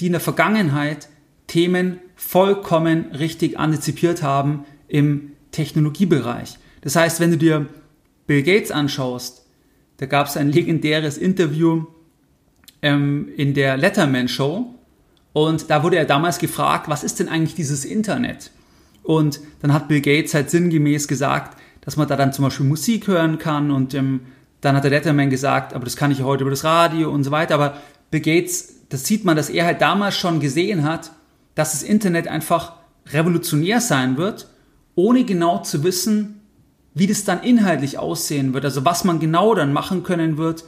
die 0.00 0.06
in 0.06 0.12
der 0.12 0.22
Vergangenheit 0.22 1.10
Themen 1.46 1.98
vollkommen 2.16 3.10
richtig 3.12 3.58
antizipiert 3.58 4.22
haben 4.22 4.64
im 4.88 5.32
Technologiebereich. 5.50 6.56
Das 6.80 6.96
heißt, 6.96 7.20
wenn 7.20 7.32
du 7.32 7.36
dir 7.36 7.66
Bill 8.26 8.42
Gates 8.42 8.70
anschaust, 8.70 9.44
da 9.98 10.06
gab 10.06 10.28
es 10.28 10.38
ein 10.38 10.50
legendäres 10.50 11.18
Interview 11.18 11.84
ähm, 12.80 13.28
in 13.36 13.52
der 13.52 13.76
Letterman 13.76 14.28
Show 14.28 14.74
und 15.34 15.68
da 15.68 15.82
wurde 15.82 15.98
er 15.98 16.06
damals 16.06 16.38
gefragt, 16.38 16.88
was 16.88 17.04
ist 17.04 17.20
denn 17.20 17.28
eigentlich 17.28 17.54
dieses 17.54 17.84
Internet? 17.84 18.50
Und 19.02 19.40
dann 19.60 19.74
hat 19.74 19.88
Bill 19.88 20.00
Gates 20.00 20.32
halt 20.32 20.48
sinngemäß 20.48 21.06
gesagt, 21.06 21.58
dass 21.82 21.98
man 21.98 22.08
da 22.08 22.16
dann 22.16 22.32
zum 22.32 22.46
Beispiel 22.46 22.64
Musik 22.64 23.08
hören 23.08 23.36
kann 23.36 23.70
und 23.70 23.92
ähm, 23.92 24.20
dann 24.62 24.76
hat 24.76 24.84
der 24.84 24.92
Letterman 24.92 25.28
gesagt, 25.28 25.74
aber 25.74 25.84
das 25.84 25.96
kann 25.96 26.10
ich 26.10 26.22
heute 26.22 26.42
über 26.42 26.50
das 26.50 26.64
Radio 26.64 27.10
und 27.10 27.24
so 27.24 27.30
weiter. 27.32 27.54
Aber 27.54 27.76
Bill 28.10 28.20
Gates, 28.20 28.86
das 28.88 29.04
sieht 29.04 29.24
man, 29.24 29.36
dass 29.36 29.50
er 29.50 29.66
halt 29.66 29.82
damals 29.82 30.16
schon 30.16 30.40
gesehen 30.40 30.84
hat, 30.84 31.10
dass 31.54 31.72
das 31.72 31.82
Internet 31.82 32.28
einfach 32.28 32.74
revolutionär 33.12 33.80
sein 33.80 34.16
wird, 34.16 34.48
ohne 34.94 35.24
genau 35.24 35.58
zu 35.62 35.82
wissen, 35.82 36.40
wie 36.94 37.08
das 37.08 37.24
dann 37.24 37.42
inhaltlich 37.42 37.98
aussehen 37.98 38.54
wird. 38.54 38.64
Also 38.64 38.84
was 38.84 39.02
man 39.04 39.18
genau 39.18 39.54
dann 39.54 39.72
machen 39.72 40.04
können 40.04 40.38
wird, 40.38 40.64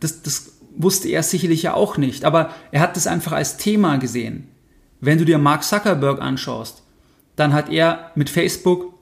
das, 0.00 0.22
das 0.22 0.52
wusste 0.74 1.08
er 1.08 1.22
sicherlich 1.22 1.62
ja 1.62 1.74
auch 1.74 1.98
nicht. 1.98 2.24
Aber 2.24 2.54
er 2.72 2.80
hat 2.80 2.96
das 2.96 3.06
einfach 3.06 3.32
als 3.32 3.58
Thema 3.58 3.98
gesehen. 3.98 4.48
Wenn 5.00 5.18
du 5.18 5.26
dir 5.26 5.38
Mark 5.38 5.64
Zuckerberg 5.64 6.22
anschaust, 6.22 6.82
dann 7.36 7.52
hat 7.52 7.68
er 7.68 8.10
mit 8.14 8.30
Facebook, 8.30 8.94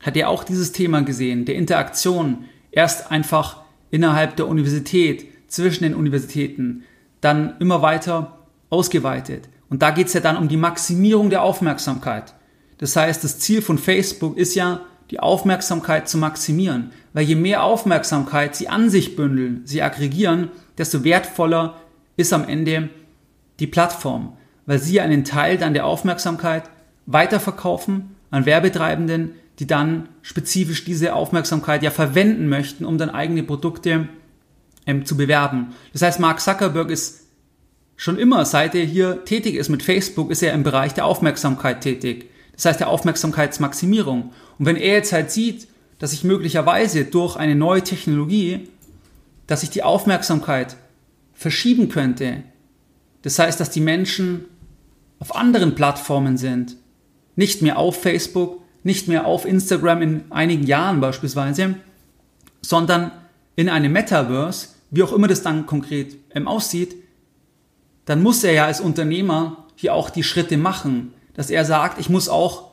hat 0.00 0.16
er 0.16 0.30
auch 0.30 0.44
dieses 0.44 0.72
Thema 0.72 1.02
gesehen, 1.02 1.44
der 1.44 1.56
Interaktion. 1.56 2.46
Erst 2.74 3.10
einfach 3.12 3.62
innerhalb 3.90 4.36
der 4.36 4.48
Universität, 4.48 5.26
zwischen 5.46 5.84
den 5.84 5.94
Universitäten, 5.94 6.82
dann 7.20 7.54
immer 7.60 7.80
weiter 7.80 8.38
ausgeweitet. 8.68 9.48
Und 9.70 9.82
da 9.82 9.92
geht 9.92 10.08
es 10.08 10.12
ja 10.12 10.20
dann 10.20 10.36
um 10.36 10.48
die 10.48 10.56
Maximierung 10.56 11.30
der 11.30 11.42
Aufmerksamkeit. 11.42 12.34
Das 12.78 12.96
heißt, 12.96 13.22
das 13.22 13.38
Ziel 13.38 13.62
von 13.62 13.78
Facebook 13.78 14.36
ist 14.36 14.56
ja, 14.56 14.80
die 15.10 15.20
Aufmerksamkeit 15.20 16.08
zu 16.08 16.18
maximieren. 16.18 16.90
Weil 17.12 17.24
je 17.24 17.36
mehr 17.36 17.62
Aufmerksamkeit 17.62 18.56
sie 18.56 18.68
an 18.68 18.90
sich 18.90 19.14
bündeln, 19.14 19.62
sie 19.64 19.82
aggregieren, 19.82 20.50
desto 20.76 21.04
wertvoller 21.04 21.76
ist 22.16 22.32
am 22.32 22.48
Ende 22.48 22.88
die 23.60 23.66
Plattform. 23.66 24.32
Weil 24.66 24.80
sie 24.80 25.00
einen 25.00 25.24
Teil 25.24 25.58
dann 25.58 25.74
der 25.74 25.86
Aufmerksamkeit 25.86 26.64
weiterverkaufen 27.06 28.16
an 28.30 28.46
Werbetreibenden, 28.46 29.34
die 29.58 29.66
dann 29.66 30.08
spezifisch 30.22 30.84
diese 30.84 31.14
Aufmerksamkeit 31.14 31.82
ja 31.82 31.90
verwenden 31.90 32.48
möchten, 32.48 32.84
um 32.84 32.98
dann 32.98 33.10
eigene 33.10 33.42
Produkte 33.42 34.08
ähm, 34.86 35.04
zu 35.04 35.16
bewerben. 35.16 35.74
Das 35.92 36.02
heißt, 36.02 36.20
Mark 36.20 36.40
Zuckerberg 36.40 36.90
ist 36.90 37.24
schon 37.96 38.18
immer, 38.18 38.44
seit 38.44 38.74
er 38.74 38.84
hier 38.84 39.24
tätig 39.24 39.54
ist 39.54 39.68
mit 39.68 39.82
Facebook, 39.82 40.30
ist 40.30 40.42
er 40.42 40.52
im 40.52 40.64
Bereich 40.64 40.94
der 40.94 41.06
Aufmerksamkeit 41.06 41.80
tätig. 41.80 42.30
Das 42.52 42.64
heißt 42.64 42.80
der 42.80 42.88
Aufmerksamkeitsmaximierung. 42.88 44.32
Und 44.58 44.66
wenn 44.66 44.76
er 44.76 44.94
jetzt 44.94 45.12
halt 45.12 45.30
sieht, 45.30 45.68
dass 45.98 46.10
sich 46.10 46.24
möglicherweise 46.24 47.04
durch 47.04 47.36
eine 47.36 47.54
neue 47.54 47.82
Technologie, 47.82 48.68
dass 49.46 49.60
sich 49.60 49.70
die 49.70 49.82
Aufmerksamkeit 49.82 50.76
verschieben 51.32 51.88
könnte, 51.88 52.42
das 53.22 53.38
heißt, 53.38 53.58
dass 53.58 53.70
die 53.70 53.80
Menschen 53.80 54.44
auf 55.18 55.34
anderen 55.34 55.74
Plattformen 55.74 56.36
sind, 56.36 56.76
nicht 57.36 57.62
mehr 57.62 57.78
auf 57.78 58.00
Facebook, 58.00 58.63
nicht 58.84 59.08
mehr 59.08 59.26
auf 59.26 59.44
Instagram 59.44 60.02
in 60.02 60.24
einigen 60.30 60.64
Jahren 60.64 61.00
beispielsweise, 61.00 61.74
sondern 62.60 63.10
in 63.56 63.68
einem 63.68 63.92
Metaverse, 63.92 64.68
wie 64.90 65.02
auch 65.02 65.12
immer 65.12 65.26
das 65.26 65.42
dann 65.42 65.66
konkret 65.66 66.16
ähm, 66.34 66.46
aussieht, 66.46 66.94
dann 68.04 68.22
muss 68.22 68.44
er 68.44 68.52
ja 68.52 68.66
als 68.66 68.80
Unternehmer 68.80 69.66
hier 69.74 69.94
auch 69.94 70.10
die 70.10 70.22
Schritte 70.22 70.56
machen, 70.56 71.14
dass 71.34 71.50
er 71.50 71.64
sagt, 71.64 71.98
ich 71.98 72.08
muss 72.08 72.28
auch 72.28 72.70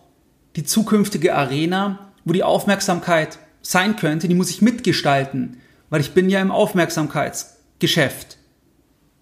die 0.55 0.63
zukünftige 0.63 1.33
Arena, 1.33 2.11
wo 2.25 2.33
die 2.33 2.43
Aufmerksamkeit 2.43 3.39
sein 3.61 3.95
könnte, 3.95 4.27
die 4.27 4.35
muss 4.35 4.49
ich 4.49 4.61
mitgestalten, 4.61 5.57
weil 5.89 6.01
ich 6.01 6.11
bin 6.11 6.29
ja 6.29 6.41
im 6.41 6.51
Aufmerksamkeitsgeschäft. 6.51 8.37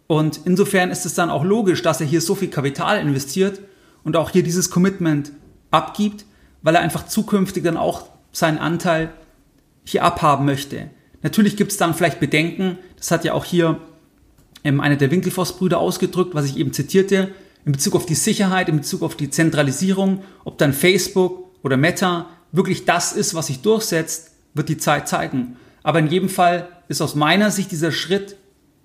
Und 0.08 0.41
insofern 0.46 0.89
ist 0.89 1.05
es 1.05 1.13
dann 1.13 1.29
auch 1.29 1.43
logisch, 1.43 1.84
dass 1.84 2.01
er 2.01 2.08
hier 2.08 2.22
so 2.22 2.34
viel 2.34 2.50
Kapital 2.50 3.00
investiert 3.00 3.60
und 4.03 4.15
auch 4.15 4.31
hier 4.31 4.43
dieses 4.43 4.72
Commitment 4.72 5.31
abgibt, 5.72 6.25
weil 6.62 6.75
er 6.75 6.82
einfach 6.82 7.08
zukünftig 7.08 7.63
dann 7.63 7.78
auch 7.78 8.08
seinen 8.32 8.58
Anteil 8.58 9.12
hier 9.84 10.04
abhaben 10.04 10.46
möchte. 10.46 10.89
Natürlich 11.22 11.58
gibt 11.58 11.72
es 11.72 11.78
dann 11.78 11.94
vielleicht 11.94 12.20
Bedenken, 12.20 12.78
das 12.98 13.12
hat 13.12 13.25
ja 13.25 13.34
auch 13.34 13.46
hier 13.46 13.80
ähm, 14.63 14.80
einer 14.80 14.96
der 14.96 15.12
Winkelfoss-Brüder 15.12 15.80
ausgedrückt, 15.80 16.36
was 16.36 16.46
ich 16.46 16.58
eben 16.58 16.74
zitierte, 16.74 17.32
in 17.66 17.72
Bezug 17.72 17.96
auf 17.96 18.06
die 18.06 18.16
Sicherheit, 18.16 18.70
in 18.70 18.78
Bezug 18.78 19.01
auf 19.01 19.16
die 19.16 19.30
Zentralisierung, 19.30 20.24
ob 20.44 20.58
dann 20.58 20.74
Facebook 20.74 21.50
oder 21.63 21.78
Meta 21.78 22.28
wirklich 22.51 22.86
das 22.86 23.13
ist, 23.13 23.36
was 23.36 23.48
sich 23.48 23.62
durchsetzt, 23.62 24.32
wird 24.54 24.70
die 24.70 24.78
Zeit 24.78 25.08
zeigen. 25.08 25.58
Aber 25.84 26.00
in 26.00 26.08
jedem 26.08 26.30
Fall 26.30 26.68
ist 26.88 27.01
aus 27.01 27.16
meiner 27.16 27.51
Sicht 27.51 27.72
dieser 27.72 27.92
Schritt 27.92 28.38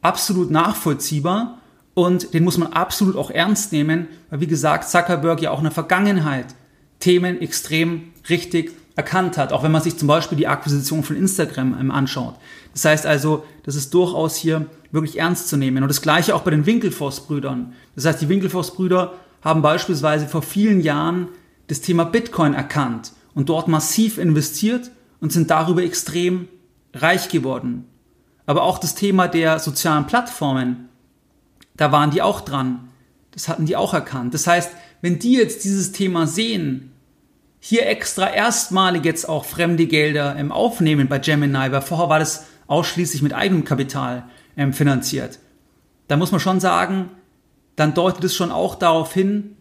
absolut 0.02 0.50
nachvollziehbar 0.50 1.58
und 1.94 2.34
den 2.34 2.44
muss 2.44 2.58
man 2.58 2.72
absolut 2.72 3.16
auch 3.16 3.30
ernst 3.30 3.72
nehmen, 3.72 4.08
weil 4.30 4.40
wie 4.40 4.46
gesagt 4.46 4.88
Zuckerberg 4.88 5.40
ja 5.40 5.50
auch 5.50 5.58
in 5.58 5.64
der 5.64 5.72
Vergangenheit 5.72 6.46
Themen 7.04 7.42
extrem 7.42 8.14
richtig 8.30 8.72
erkannt 8.96 9.36
hat, 9.36 9.52
auch 9.52 9.62
wenn 9.62 9.72
man 9.72 9.82
sich 9.82 9.98
zum 9.98 10.08
Beispiel 10.08 10.38
die 10.38 10.46
Akquisition 10.46 11.02
von 11.02 11.16
Instagram 11.16 11.90
anschaut. 11.90 12.36
Das 12.72 12.86
heißt 12.86 13.04
also, 13.04 13.44
das 13.62 13.74
ist 13.74 13.92
durchaus 13.92 14.36
hier 14.36 14.64
wirklich 14.90 15.18
ernst 15.18 15.48
zu 15.48 15.58
nehmen. 15.58 15.82
Und 15.82 15.90
das 15.90 16.00
gleiche 16.00 16.34
auch 16.34 16.40
bei 16.40 16.50
den 16.50 16.64
Winkelfoss-Brüdern. 16.64 17.74
Das 17.94 18.06
heißt, 18.06 18.22
die 18.22 18.30
Winkelfoss-Brüder 18.30 19.12
haben 19.42 19.60
beispielsweise 19.60 20.26
vor 20.28 20.40
vielen 20.40 20.80
Jahren 20.80 21.28
das 21.66 21.82
Thema 21.82 22.04
Bitcoin 22.04 22.54
erkannt 22.54 23.12
und 23.34 23.50
dort 23.50 23.68
massiv 23.68 24.16
investiert 24.16 24.90
und 25.20 25.30
sind 25.30 25.50
darüber 25.50 25.82
extrem 25.82 26.48
reich 26.94 27.28
geworden. 27.28 27.84
Aber 28.46 28.62
auch 28.62 28.78
das 28.78 28.94
Thema 28.94 29.28
der 29.28 29.58
sozialen 29.58 30.06
Plattformen, 30.06 30.88
da 31.76 31.92
waren 31.92 32.10
die 32.12 32.22
auch 32.22 32.40
dran. 32.40 32.88
Das 33.32 33.48
hatten 33.48 33.66
die 33.66 33.76
auch 33.76 33.92
erkannt. 33.92 34.32
Das 34.32 34.46
heißt, 34.46 34.70
wenn 35.02 35.18
die 35.18 35.34
jetzt 35.34 35.64
dieses 35.64 35.92
Thema 35.92 36.26
sehen, 36.26 36.93
hier 37.66 37.86
extra 37.86 38.28
erstmalig 38.28 39.06
jetzt 39.06 39.26
auch 39.26 39.46
fremde 39.46 39.86
Gelder 39.86 40.36
ähm, 40.36 40.52
aufnehmen 40.52 41.08
bei 41.08 41.18
Gemini, 41.18 41.72
weil 41.72 41.80
vorher 41.80 42.10
war 42.10 42.18
das 42.18 42.44
ausschließlich 42.66 43.22
mit 43.22 43.32
eigenem 43.32 43.64
Kapital 43.64 44.24
ähm, 44.54 44.74
finanziert. 44.74 45.38
Da 46.06 46.18
muss 46.18 46.30
man 46.30 46.42
schon 46.42 46.60
sagen, 46.60 47.08
dann 47.74 47.94
deutet 47.94 48.22
es 48.24 48.36
schon 48.36 48.52
auch 48.52 48.74
darauf 48.74 49.14
hin, 49.14 49.56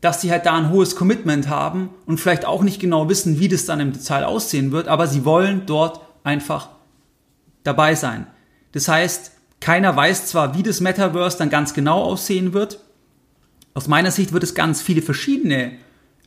dass 0.00 0.22
sie 0.22 0.30
halt 0.30 0.46
da 0.46 0.56
ein 0.56 0.70
hohes 0.70 0.96
Commitment 0.96 1.50
haben 1.50 1.90
und 2.06 2.20
vielleicht 2.20 2.46
auch 2.46 2.62
nicht 2.62 2.80
genau 2.80 3.10
wissen, 3.10 3.38
wie 3.38 3.48
das 3.48 3.66
dann 3.66 3.80
im 3.80 3.92
Detail 3.92 4.24
aussehen 4.24 4.72
wird, 4.72 4.88
aber 4.88 5.06
sie 5.06 5.26
wollen 5.26 5.66
dort 5.66 6.00
einfach 6.24 6.70
dabei 7.64 7.94
sein. 7.94 8.26
Das 8.72 8.88
heißt, 8.88 9.30
keiner 9.60 9.94
weiß 9.94 10.24
zwar, 10.24 10.56
wie 10.56 10.62
das 10.62 10.80
Metaverse 10.80 11.36
dann 11.36 11.50
ganz 11.50 11.74
genau 11.74 12.02
aussehen 12.02 12.54
wird. 12.54 12.80
Aus 13.74 13.88
meiner 13.88 14.10
Sicht 14.10 14.32
wird 14.32 14.42
es 14.42 14.54
ganz 14.54 14.80
viele 14.80 15.02
verschiedene 15.02 15.72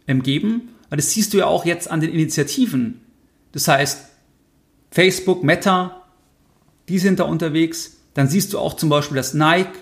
ähm, 0.08 0.22
geben, 0.22 0.70
weil 0.96 1.02
das 1.02 1.12
siehst 1.12 1.34
du 1.34 1.40
ja 1.40 1.48
auch 1.48 1.66
jetzt 1.66 1.92
an 1.92 2.00
den 2.00 2.10
Initiativen. 2.10 3.02
Das 3.52 3.68
heißt, 3.68 4.00
Facebook, 4.92 5.44
Meta, 5.44 6.04
die 6.88 7.00
sind 7.00 7.20
da 7.20 7.26
unterwegs. 7.26 7.98
Dann 8.14 8.30
siehst 8.30 8.54
du 8.54 8.60
auch 8.60 8.78
zum 8.78 8.88
Beispiel, 8.88 9.18
dass 9.18 9.34
Nike 9.34 9.78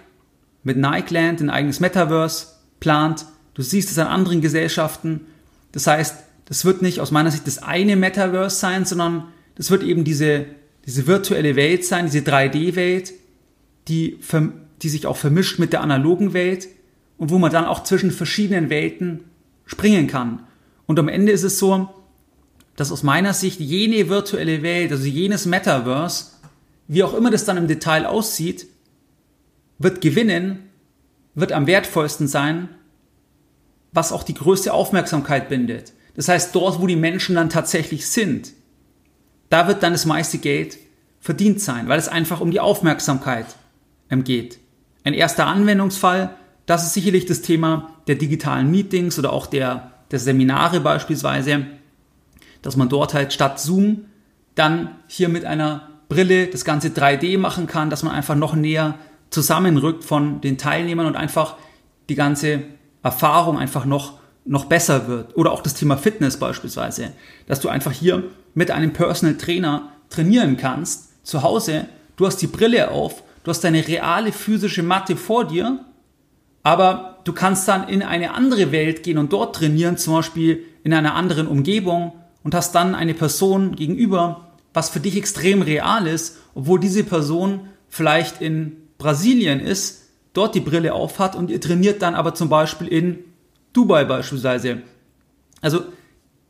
mit 0.63 0.77
Nikeland 0.77 1.39
ein 1.39 1.51
eigenes 1.51 1.79
Metaverse 1.79 2.47
plant. 2.79 3.27
Du 3.53 3.61
siehst 3.61 3.91
es 3.91 3.99
an 3.99 4.07
anderen 4.07 4.41
Gesellschaften. 4.41 5.27
Das 5.71 5.85
heißt, 5.85 6.15
das 6.45 6.65
wird 6.65 6.81
nicht 6.81 6.99
aus 6.99 7.11
meiner 7.11 7.29
Sicht 7.29 7.45
das 7.45 7.61
eine 7.61 7.95
Metaverse 7.95 8.55
sein, 8.55 8.83
sondern 8.83 9.25
das 9.53 9.69
wird 9.69 9.83
eben 9.83 10.03
diese, 10.03 10.47
diese 10.87 11.05
virtuelle 11.05 11.55
Welt 11.55 11.85
sein, 11.85 12.07
diese 12.07 12.25
3D-Welt, 12.25 13.13
die, 13.87 14.17
die 14.81 14.89
sich 14.89 15.05
auch 15.05 15.17
vermischt 15.17 15.59
mit 15.59 15.73
der 15.73 15.81
analogen 15.81 16.33
Welt 16.33 16.69
und 17.19 17.29
wo 17.29 17.37
man 17.37 17.51
dann 17.51 17.65
auch 17.65 17.83
zwischen 17.83 18.09
verschiedenen 18.09 18.71
Welten 18.71 19.25
springen 19.67 20.07
kann. 20.07 20.47
Und 20.85 20.99
am 20.99 21.07
Ende 21.07 21.31
ist 21.31 21.43
es 21.43 21.59
so, 21.59 21.89
dass 22.75 22.91
aus 22.91 23.03
meiner 23.03 23.33
Sicht 23.33 23.59
jene 23.59 24.09
virtuelle 24.09 24.63
Welt, 24.63 24.91
also 24.91 25.05
jenes 25.05 25.45
Metaverse, 25.45 26.31
wie 26.87 27.03
auch 27.03 27.13
immer 27.13 27.31
das 27.31 27.45
dann 27.45 27.57
im 27.57 27.67
Detail 27.67 28.05
aussieht, 28.05 28.67
wird 29.79 30.01
gewinnen, 30.01 30.69
wird 31.35 31.51
am 31.51 31.67
wertvollsten 31.67 32.27
sein, 32.27 32.69
was 33.91 34.11
auch 34.11 34.23
die 34.23 34.33
größte 34.33 34.73
Aufmerksamkeit 34.73 35.49
bindet. 35.49 35.93
Das 36.15 36.27
heißt, 36.27 36.53
dort, 36.55 36.81
wo 36.81 36.87
die 36.87 36.95
Menschen 36.95 37.35
dann 37.35 37.49
tatsächlich 37.49 38.07
sind, 38.07 38.53
da 39.49 39.67
wird 39.67 39.83
dann 39.83 39.93
das 39.93 40.05
meiste 40.05 40.37
Geld 40.39 40.77
verdient 41.19 41.61
sein, 41.61 41.87
weil 41.87 41.99
es 41.99 42.07
einfach 42.07 42.41
um 42.41 42.51
die 42.51 42.59
Aufmerksamkeit 42.59 43.45
geht. 44.09 44.59
Ein 45.03 45.15
erster 45.15 45.47
Anwendungsfall, 45.47 46.35
das 46.65 46.85
ist 46.85 46.93
sicherlich 46.93 47.25
das 47.25 47.41
Thema 47.41 47.95
der 48.07 48.15
digitalen 48.15 48.69
Meetings 48.69 49.17
oder 49.17 49.33
auch 49.33 49.47
der, 49.47 49.92
der 50.13 50.19
Seminare 50.19 50.79
beispielsweise, 50.79 51.65
dass 52.61 52.77
man 52.77 52.87
dort 52.87 53.15
halt 53.15 53.33
statt 53.33 53.59
Zoom 53.59 54.05
dann 54.53 54.89
hier 55.07 55.27
mit 55.27 55.43
einer 55.43 55.89
Brille 56.07 56.45
das 56.45 56.63
Ganze 56.63 56.89
3D 56.89 57.39
machen 57.39 57.65
kann, 57.65 57.89
dass 57.89 58.03
man 58.03 58.13
einfach 58.13 58.35
noch 58.35 58.53
näher 58.53 58.93
zusammenrückt 59.31 60.03
von 60.03 60.39
den 60.39 60.59
Teilnehmern 60.59 61.07
und 61.07 61.15
einfach 61.15 61.55
die 62.09 62.13
ganze 62.13 62.61
Erfahrung 63.01 63.57
einfach 63.57 63.85
noch, 63.85 64.19
noch 64.45 64.65
besser 64.65 65.07
wird. 65.07 65.35
Oder 65.35 65.51
auch 65.51 65.63
das 65.63 65.73
Thema 65.73 65.97
Fitness 65.97 66.37
beispielsweise, 66.37 67.13
dass 67.47 67.59
du 67.59 67.69
einfach 67.69 67.91
hier 67.91 68.23
mit 68.53 68.69
einem 68.69 68.93
Personal 68.93 69.35
Trainer 69.35 69.93
trainieren 70.11 70.57
kannst, 70.57 71.25
zu 71.25 71.41
Hause, 71.41 71.87
du 72.17 72.27
hast 72.27 72.37
die 72.37 72.47
Brille 72.47 72.91
auf, 72.91 73.23
du 73.43 73.49
hast 73.49 73.63
deine 73.63 73.87
reale 73.87 74.31
physische 74.31 74.83
Matte 74.83 75.15
vor 75.15 75.45
dir, 75.45 75.83
aber 76.63 77.19
du 77.25 77.33
kannst 77.33 77.67
dann 77.67 77.87
in 77.87 78.01
eine 78.01 78.33
andere 78.33 78.71
Welt 78.71 79.03
gehen 79.03 79.17
und 79.17 79.33
dort 79.33 79.55
trainieren, 79.55 79.97
zum 79.97 80.15
Beispiel 80.15 80.63
in 80.83 80.93
einer 80.93 81.15
anderen 81.15 81.47
Umgebung 81.47 82.13
und 82.43 82.55
hast 82.55 82.73
dann 82.73 82.95
eine 82.95 83.13
Person 83.13 83.75
gegenüber, 83.75 84.47
was 84.73 84.89
für 84.89 84.99
dich 84.99 85.17
extrem 85.17 85.61
real 85.61 86.07
ist, 86.07 86.37
obwohl 86.55 86.79
diese 86.79 87.03
Person 87.03 87.67
vielleicht 87.89 88.41
in 88.41 88.77
Brasilien 88.97 89.59
ist, 89.59 90.09
dort 90.33 90.55
die 90.55 90.61
Brille 90.61 90.93
aufhat 90.93 91.35
und 91.35 91.51
ihr 91.51 91.61
trainiert 91.61 92.01
dann 92.01 92.15
aber 92.15 92.33
zum 92.33 92.49
Beispiel 92.49 92.87
in 92.87 93.19
Dubai 93.73 94.05
beispielsweise. 94.05 94.81
Also 95.61 95.81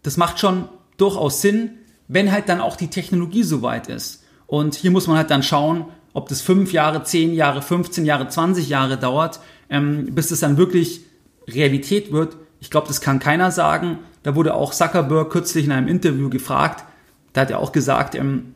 das 0.04 0.18
macht 0.18 0.40
schon 0.40 0.70
durchaus 0.98 1.42
Sinn, 1.42 1.72
wenn 2.08 2.32
halt 2.32 2.50
dann 2.50 2.62
auch 2.62 2.76
die 2.76 2.90
Technologie 2.90 3.44
soweit 3.44 3.88
ist. 3.88 4.24
Und 4.48 4.76
hier 4.76 4.92
muss 4.92 5.08
man 5.08 5.18
halt 5.18 5.32
dann 5.32 5.44
schauen, 5.44 5.86
ob 6.14 6.30
das 6.30 6.42
fünf 6.42 6.74
Jahre, 6.74 7.04
zehn 7.04 7.34
Jahre, 7.34 7.62
15 7.62 8.06
Jahre, 8.06 8.28
20 8.28 8.70
Jahre 8.70 8.98
dauert, 8.98 9.40
ähm, 9.74 10.14
bis 10.14 10.32
es 10.32 10.40
dann 10.40 10.58
wirklich 10.58 11.02
Realität 11.50 12.14
wird. 12.14 12.38
Ich 12.62 12.70
glaube, 12.70 12.88
das 12.88 13.02
kann 13.02 13.20
keiner 13.20 13.52
sagen. 13.52 14.00
Da 14.22 14.36
wurde 14.36 14.54
auch 14.54 14.74
Zuckerberg 14.74 15.30
kürzlich 15.30 15.66
in 15.66 15.74
einem 15.74 15.90
Interview 15.90 16.30
gefragt. 16.30 16.86
Da 17.34 17.42
hat 17.42 17.52
er 17.52 17.60
auch 17.60 17.74
gesagt, 17.74 18.16
ähm, 18.16 18.54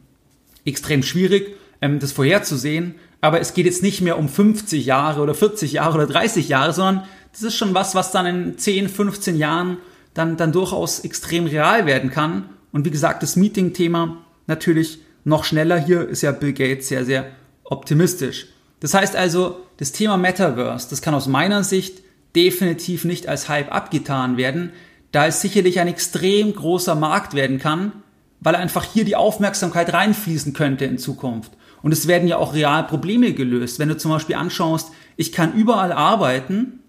extrem 0.63 1.03
schwierig, 1.03 1.55
ähm, 1.81 1.99
das 1.99 2.13
vorherzusehen. 2.13 2.95
Aber 3.19 3.41
es 3.41 3.55
geht 3.55 3.65
jetzt 3.65 3.83
nicht 3.83 4.01
mehr 4.01 4.17
um 4.17 4.29
50 4.29 4.85
Jahre 4.85 5.21
oder 5.21 5.33
40 5.33 5.73
Jahre 5.73 5.95
oder 5.95 6.07
30 6.07 6.47
Jahre, 6.47 6.71
sondern 6.71 7.03
das 7.31 7.41
ist 7.41 7.55
schon 7.55 7.73
was, 7.73 7.95
was 7.95 8.11
dann 8.11 8.27
in 8.27 8.57
10, 8.57 8.87
15 8.87 9.35
Jahren 9.35 9.77
dann, 10.13 10.37
dann 10.37 10.51
durchaus 10.51 10.99
extrem 10.99 11.47
real 11.47 11.87
werden 11.87 12.11
kann. 12.11 12.49
Und 12.71 12.85
wie 12.85 12.91
gesagt, 12.91 13.23
das 13.23 13.35
Meeting-Thema 13.35 14.19
natürlich 14.45 14.99
noch 15.23 15.43
schneller. 15.43 15.79
Hier 15.79 16.07
ist 16.07 16.21
ja 16.21 16.31
Bill 16.31 16.53
Gates 16.53 16.87
sehr, 16.87 17.05
sehr 17.05 17.25
optimistisch. 17.63 18.47
Das 18.79 18.93
heißt 18.93 19.15
also, 19.15 19.65
das 19.77 19.91
Thema 19.91 20.17
Metaverse, 20.17 20.89
das 20.89 21.01
kann 21.01 21.13
aus 21.13 21.27
meiner 21.27 21.63
Sicht 21.63 22.01
definitiv 22.35 23.05
nicht 23.05 23.27
als 23.27 23.49
Hype 23.49 23.73
abgetan 23.73 24.37
werden, 24.37 24.71
da 25.11 25.25
es 25.25 25.41
sicherlich 25.41 25.79
ein 25.79 25.87
extrem 25.87 26.53
großer 26.53 26.95
Markt 26.95 27.33
werden 27.33 27.59
kann, 27.59 27.91
weil 28.39 28.55
einfach 28.55 28.83
hier 28.83 29.05
die 29.05 29.15
Aufmerksamkeit 29.15 29.93
reinfließen 29.93 30.53
könnte 30.53 30.85
in 30.85 30.97
Zukunft. 30.97 31.51
Und 31.81 31.91
es 31.91 32.07
werden 32.07 32.27
ja 32.27 32.37
auch 32.37 32.53
real 32.53 32.85
Probleme 32.85 33.33
gelöst. 33.33 33.79
Wenn 33.79 33.89
du 33.89 33.97
zum 33.97 34.11
Beispiel 34.11 34.35
anschaust, 34.35 34.91
ich 35.15 35.31
kann 35.31 35.53
überall 35.53 35.91
arbeiten 35.91 36.79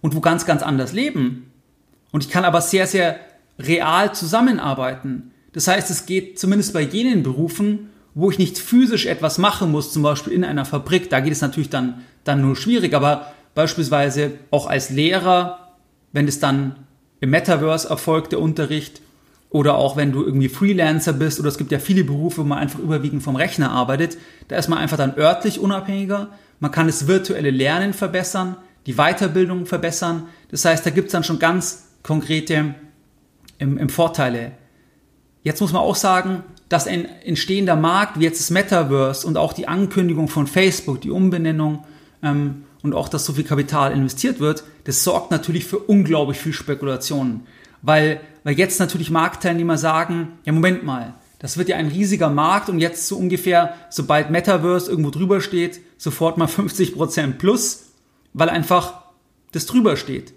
und 0.00 0.14
wo 0.14 0.20
ganz, 0.20 0.46
ganz 0.46 0.62
anders 0.62 0.92
leben. 0.92 1.52
Und 2.10 2.24
ich 2.24 2.30
kann 2.30 2.44
aber 2.44 2.60
sehr, 2.60 2.86
sehr 2.86 3.20
real 3.58 4.14
zusammenarbeiten. 4.14 5.32
Das 5.52 5.68
heißt, 5.68 5.90
es 5.90 6.06
geht 6.06 6.38
zumindest 6.38 6.72
bei 6.72 6.80
jenen 6.80 7.22
Berufen, 7.22 7.89
wo 8.14 8.30
ich 8.30 8.38
nicht 8.38 8.58
physisch 8.58 9.06
etwas 9.06 9.38
machen 9.38 9.70
muss, 9.70 9.92
zum 9.92 10.02
Beispiel 10.02 10.32
in 10.32 10.44
einer 10.44 10.64
Fabrik, 10.64 11.10
da 11.10 11.20
geht 11.20 11.32
es 11.32 11.40
natürlich 11.40 11.70
dann, 11.70 12.02
dann 12.24 12.40
nur 12.40 12.56
schwierig, 12.56 12.94
aber 12.94 13.32
beispielsweise 13.54 14.32
auch 14.50 14.66
als 14.66 14.90
Lehrer, 14.90 15.76
wenn 16.12 16.26
es 16.26 16.40
dann 16.40 16.76
im 17.20 17.30
Metaverse 17.30 17.88
erfolgt, 17.88 18.32
der 18.32 18.40
Unterricht, 18.40 19.00
oder 19.50 19.74
auch 19.74 19.96
wenn 19.96 20.12
du 20.12 20.24
irgendwie 20.24 20.48
Freelancer 20.48 21.12
bist, 21.12 21.40
oder 21.40 21.48
es 21.48 21.58
gibt 21.58 21.72
ja 21.72 21.80
viele 21.80 22.04
Berufe, 22.04 22.42
wo 22.42 22.44
man 22.44 22.58
einfach 22.58 22.78
überwiegend 22.78 23.22
vom 23.22 23.36
Rechner 23.36 23.70
arbeitet, 23.72 24.16
da 24.48 24.56
ist 24.56 24.68
man 24.68 24.78
einfach 24.78 24.96
dann 24.96 25.16
örtlich 25.16 25.58
unabhängiger, 25.58 26.28
man 26.60 26.70
kann 26.70 26.86
das 26.86 27.06
virtuelle 27.06 27.50
Lernen 27.50 27.92
verbessern, 27.92 28.56
die 28.86 28.94
Weiterbildung 28.94 29.66
verbessern, 29.66 30.28
das 30.50 30.64
heißt, 30.64 30.86
da 30.86 30.90
gibt 30.90 31.06
es 31.08 31.12
dann 31.12 31.24
schon 31.24 31.38
ganz 31.38 31.88
konkrete 32.02 32.74
im, 33.58 33.76
im 33.76 33.88
Vorteile. 33.88 34.52
Jetzt 35.42 35.60
muss 35.60 35.72
man 35.72 35.82
auch 35.82 35.96
sagen, 35.96 36.42
dass 36.68 36.86
ein 36.86 37.04
entstehender 37.04 37.76
Markt 37.76 38.20
wie 38.20 38.24
jetzt 38.24 38.40
das 38.40 38.50
Metaverse 38.50 39.26
und 39.26 39.36
auch 39.36 39.52
die 39.52 39.68
Ankündigung 39.68 40.28
von 40.28 40.46
Facebook, 40.46 41.00
die 41.00 41.10
Umbenennung 41.10 41.84
ähm, 42.22 42.64
und 42.82 42.94
auch, 42.94 43.08
dass 43.08 43.24
so 43.24 43.32
viel 43.32 43.44
Kapital 43.44 43.92
investiert 43.92 44.40
wird, 44.40 44.64
das 44.84 45.02
sorgt 45.02 45.30
natürlich 45.30 45.64
für 45.64 45.78
unglaublich 45.78 46.38
viel 46.38 46.52
Spekulationen. 46.52 47.46
Weil, 47.82 48.20
weil 48.44 48.58
jetzt 48.58 48.78
natürlich 48.78 49.10
Marktteilnehmer 49.10 49.78
sagen, 49.78 50.38
ja 50.44 50.52
Moment 50.52 50.84
mal, 50.84 51.14
das 51.38 51.56
wird 51.56 51.70
ja 51.70 51.76
ein 51.76 51.88
riesiger 51.88 52.28
Markt 52.28 52.68
und 52.68 52.78
jetzt 52.78 53.08
so 53.08 53.16
ungefähr, 53.16 53.74
sobald 53.88 54.30
Metaverse 54.30 54.90
irgendwo 54.90 55.10
drüber 55.10 55.40
steht, 55.40 55.80
sofort 55.96 56.36
mal 56.36 56.48
50% 56.48 57.32
plus, 57.32 57.86
weil 58.34 58.50
einfach 58.50 59.00
das 59.52 59.66
drüber 59.66 59.96
steht. 59.96 60.34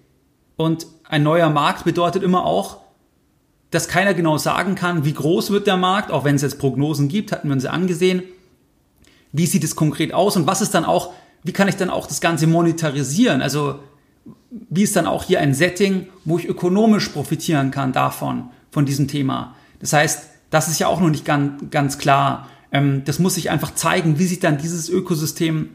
Und 0.56 0.88
ein 1.04 1.24
neuer 1.24 1.50
Markt 1.50 1.84
bedeutet 1.84 2.24
immer 2.24 2.46
auch, 2.46 2.83
dass 3.74 3.88
keiner 3.88 4.14
genau 4.14 4.38
sagen 4.38 4.76
kann, 4.76 5.04
wie 5.04 5.14
groß 5.14 5.50
wird 5.50 5.66
der 5.66 5.78
Markt, 5.78 6.12
auch 6.12 6.24
wenn 6.24 6.36
es 6.36 6.44
jetzt 6.44 6.60
Prognosen 6.60 7.08
gibt, 7.08 7.32
hatten 7.32 7.48
wir 7.48 7.54
uns 7.54 7.64
ja 7.64 7.72
angesehen. 7.72 8.22
Wie 9.32 9.48
sieht 9.48 9.64
es 9.64 9.76
konkret 9.76 10.14
aus 10.14 10.36
und 10.36 10.46
was 10.46 10.62
ist 10.62 10.76
dann 10.76 10.86
auch, 10.86 11.14
wie 11.44 11.54
kann 11.54 11.68
ich 11.68 11.76
dann 11.76 11.90
auch 11.90 12.06
das 12.06 12.22
Ganze 12.22 12.46
monetarisieren? 12.46 13.42
Also, 13.42 13.80
wie 14.70 14.84
ist 14.84 14.96
dann 14.96 15.08
auch 15.08 15.24
hier 15.24 15.40
ein 15.40 15.56
Setting, 15.56 16.08
wo 16.24 16.38
ich 16.38 16.48
ökonomisch 16.48 17.10
profitieren 17.10 17.72
kann 17.72 17.94
davon, 17.94 18.52
von 18.70 18.86
diesem 18.86 19.08
Thema? 19.08 19.56
Das 19.80 19.92
heißt, 19.92 20.30
das 20.52 20.68
ist 20.68 20.80
ja 20.80 20.88
auch 20.88 21.02
noch 21.02 21.10
nicht 21.10 21.26
ganz, 21.26 21.64
ganz 21.72 21.98
klar. 21.98 22.48
Ähm, 22.72 23.02
das 23.06 23.18
muss 23.18 23.36
sich 23.36 23.50
einfach 23.50 23.74
zeigen, 23.74 24.20
wie 24.20 24.26
sich 24.26 24.40
dann 24.40 24.60
dieses 24.60 24.88
Ökosystem 24.88 25.70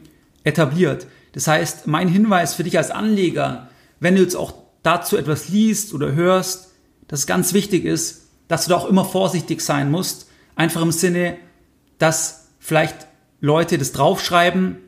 etabliert. 0.44 1.08
Das 1.32 1.48
heißt, 1.48 1.88
mein 1.88 2.08
Hinweis 2.08 2.54
für 2.54 2.62
dich 2.62 2.78
als 2.78 2.92
Anleger, 2.92 3.68
wenn 3.98 4.14
du 4.14 4.22
jetzt 4.22 4.36
auch 4.36 4.54
dazu 4.84 5.16
etwas 5.16 5.48
liest 5.48 5.92
oder 5.92 6.12
hörst, 6.12 6.67
dass 7.08 7.20
es 7.20 7.26
ganz 7.26 7.52
wichtig 7.52 7.84
ist, 7.84 8.28
dass 8.46 8.64
du 8.64 8.70
da 8.70 8.76
auch 8.76 8.88
immer 8.88 9.04
vorsichtig 9.04 9.60
sein 9.60 9.90
musst. 9.90 10.28
Einfach 10.56 10.82
im 10.82 10.92
Sinne, 10.92 11.36
dass 11.98 12.48
vielleicht 12.58 13.08
Leute 13.40 13.78
das 13.78 13.92
draufschreiben 13.92 14.78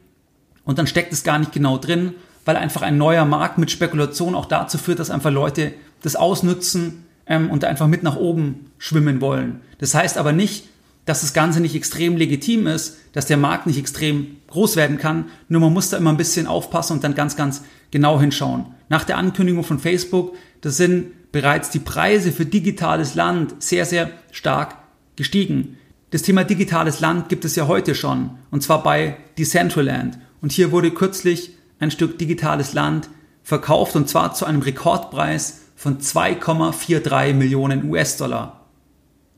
und 0.64 0.78
dann 0.78 0.86
steckt 0.86 1.12
es 1.12 1.24
gar 1.24 1.38
nicht 1.38 1.52
genau 1.52 1.78
drin, 1.78 2.14
weil 2.44 2.56
einfach 2.56 2.82
ein 2.82 2.98
neuer 2.98 3.24
Markt 3.24 3.58
mit 3.58 3.70
Spekulation 3.70 4.34
auch 4.34 4.46
dazu 4.46 4.78
führt, 4.78 4.98
dass 4.98 5.10
einfach 5.10 5.30
Leute 5.30 5.72
das 6.02 6.16
ausnutzen 6.16 7.04
ähm, 7.26 7.50
und 7.50 7.64
einfach 7.64 7.86
mit 7.86 8.02
nach 8.02 8.16
oben 8.16 8.70
schwimmen 8.78 9.20
wollen. 9.20 9.60
Das 9.78 9.94
heißt 9.94 10.18
aber 10.18 10.32
nicht, 10.32 10.68
dass 11.06 11.22
das 11.22 11.32
Ganze 11.32 11.60
nicht 11.60 11.74
extrem 11.74 12.16
legitim 12.16 12.66
ist, 12.66 12.98
dass 13.12 13.26
der 13.26 13.36
Markt 13.36 13.66
nicht 13.66 13.78
extrem 13.78 14.36
groß 14.48 14.76
werden 14.76 14.98
kann. 14.98 15.26
Nur 15.48 15.60
man 15.60 15.72
muss 15.72 15.90
da 15.90 15.96
immer 15.96 16.10
ein 16.10 16.16
bisschen 16.16 16.46
aufpassen 16.46 16.94
und 16.94 17.04
dann 17.04 17.14
ganz, 17.14 17.36
ganz 17.36 17.62
genau 17.90 18.20
hinschauen. 18.20 18.66
Nach 18.88 19.04
der 19.04 19.16
Ankündigung 19.16 19.64
von 19.64 19.78
Facebook, 19.78 20.34
das 20.60 20.76
sind 20.76 21.12
bereits 21.32 21.70
die 21.70 21.78
Preise 21.78 22.32
für 22.32 22.46
digitales 22.46 23.14
Land 23.14 23.62
sehr, 23.62 23.84
sehr 23.84 24.10
stark 24.32 24.76
gestiegen. 25.16 25.78
Das 26.10 26.22
Thema 26.22 26.44
digitales 26.44 27.00
Land 27.00 27.28
gibt 27.28 27.44
es 27.44 27.54
ja 27.56 27.68
heute 27.68 27.94
schon, 27.94 28.30
und 28.50 28.62
zwar 28.62 28.82
bei 28.82 29.16
Decentraland. 29.38 30.18
Und 30.40 30.52
hier 30.52 30.72
wurde 30.72 30.90
kürzlich 30.90 31.52
ein 31.78 31.90
Stück 31.90 32.18
digitales 32.18 32.72
Land 32.72 33.08
verkauft, 33.42 33.94
und 33.96 34.08
zwar 34.08 34.34
zu 34.34 34.44
einem 34.44 34.62
Rekordpreis 34.62 35.60
von 35.76 36.00
2,43 36.00 37.32
Millionen 37.34 37.88
US-Dollar. 37.88 38.66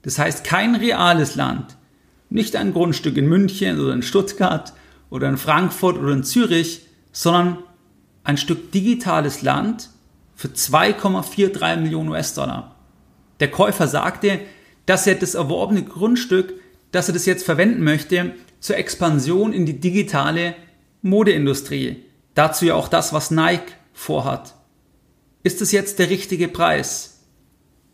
Das 0.03 0.19
heißt, 0.19 0.45
kein 0.45 0.75
reales 0.75 1.37
Land, 1.37 1.77
nicht 2.31 2.57
ein 2.57 2.73
Grundstück 2.73 3.17
in 3.17 3.29
München 3.29 3.79
oder 3.79 3.93
in 3.93 4.03
Stuttgart 4.03 4.73
oder 5.11 5.29
in 5.29 5.37
Frankfurt 5.37 5.99
oder 5.99 6.13
in 6.13 6.25
Zürich, 6.25 6.87
sondern 7.13 7.59
ein 8.25 8.39
Stück 8.39 8.73
digitales 8.73 9.43
Land 9.43 9.91
für 10.43 10.49
2,43 10.49 11.77
Millionen 11.77 12.09
US-Dollar. 12.09 12.75
Der 13.39 13.49
Käufer 13.49 13.87
sagte, 13.87 14.41
dass 14.87 15.07
er 15.07 15.15
das 15.15 15.35
erworbene 15.35 15.85
Grundstück, 15.85 16.55
dass 16.91 17.09
er 17.09 17.15
das 17.15 17.27
jetzt 17.27 17.45
verwenden 17.45 17.85
möchte, 17.85 18.35
zur 18.59 18.77
Expansion 18.77 19.53
in 19.53 19.67
die 19.67 19.79
digitale 19.79 20.57
Modeindustrie. 21.01 22.03
Dazu 22.35 22.65
ja 22.65 22.75
auch 22.75 22.89
das, 22.89 23.13
was 23.13 23.31
Nike 23.31 23.73
vorhat. 23.93 24.57
Ist 25.45 25.63
es 25.63 25.71
jetzt 25.71 26.01
der 26.01 26.11
richtige 26.11 26.49
Preis? 26.49 27.21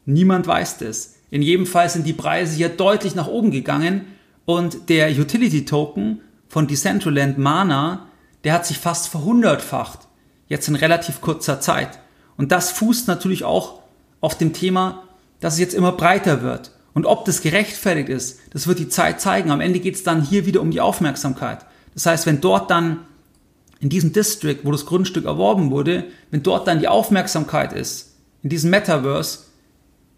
Niemand 0.06 0.46
weiß 0.46 0.78
das. 0.78 1.16
In 1.30 1.42
jedem 1.42 1.66
Fall 1.66 1.90
sind 1.90 2.06
die 2.06 2.14
Preise 2.14 2.56
hier 2.56 2.70
deutlich 2.70 3.14
nach 3.14 3.26
oben 3.26 3.50
gegangen 3.50 4.06
und 4.46 4.88
der 4.88 5.10
Utility 5.10 5.66
Token 5.66 6.22
von 6.48 6.66
Decentraland 6.66 7.36
Mana, 7.36 8.08
der 8.44 8.54
hat 8.54 8.64
sich 8.64 8.78
fast 8.78 9.08
verhundertfacht. 9.08 10.08
Jetzt 10.46 10.68
in 10.68 10.76
relativ 10.76 11.20
kurzer 11.20 11.60
Zeit. 11.60 11.98
Und 12.38 12.52
das 12.52 12.70
fußt 12.70 13.06
natürlich 13.08 13.44
auch 13.44 13.82
auf 14.20 14.38
dem 14.38 14.54
Thema, 14.54 15.02
dass 15.40 15.54
es 15.54 15.60
jetzt 15.60 15.74
immer 15.74 15.92
breiter 15.92 16.40
wird. 16.40 16.72
Und 16.94 17.04
ob 17.04 17.26
das 17.26 17.42
gerechtfertigt 17.42 18.08
ist, 18.08 18.40
das 18.50 18.66
wird 18.66 18.78
die 18.78 18.88
Zeit 18.88 19.20
zeigen. 19.20 19.50
Am 19.50 19.60
Ende 19.60 19.80
geht 19.80 19.96
es 19.96 20.04
dann 20.04 20.22
hier 20.22 20.46
wieder 20.46 20.62
um 20.62 20.70
die 20.70 20.80
Aufmerksamkeit. 20.80 21.66
Das 21.94 22.06
heißt, 22.06 22.26
wenn 22.26 22.40
dort 22.40 22.70
dann 22.70 23.00
in 23.80 23.88
diesem 23.88 24.12
District, 24.12 24.58
wo 24.64 24.72
das 24.72 24.86
Grundstück 24.86 25.24
erworben 25.24 25.70
wurde, 25.70 26.04
wenn 26.30 26.42
dort 26.42 26.66
dann 26.66 26.80
die 26.80 26.88
Aufmerksamkeit 26.88 27.72
ist, 27.72 28.16
in 28.42 28.50
diesem 28.50 28.70
Metaverse, 28.70 29.40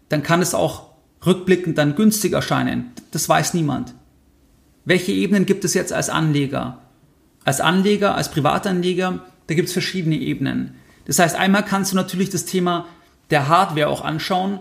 dann 0.09 0.23
kann 0.23 0.41
es 0.41 0.53
auch 0.53 0.91
rückblickend 1.25 1.77
dann 1.77 1.95
günstig 1.95 2.33
erscheinen. 2.33 2.91
Das 3.11 3.27
weiß 3.27 3.53
niemand. 3.53 3.93
Welche 4.85 5.11
Ebenen 5.11 5.45
gibt 5.45 5.65
es 5.65 5.73
jetzt 5.73 5.93
als 5.93 6.09
Anleger? 6.09 6.79
Als 7.43 7.61
Anleger, 7.61 8.15
als 8.15 8.31
Privatanleger, 8.31 9.19
da 9.47 9.53
gibt 9.53 9.67
es 9.67 9.73
verschiedene 9.73 10.15
Ebenen. 10.15 10.75
Das 11.05 11.19
heißt, 11.19 11.35
einmal 11.35 11.65
kannst 11.65 11.91
du 11.91 11.95
natürlich 11.95 12.29
das 12.29 12.45
Thema 12.45 12.87
der 13.29 13.47
Hardware 13.47 13.87
auch 13.87 14.01
anschauen, 14.03 14.59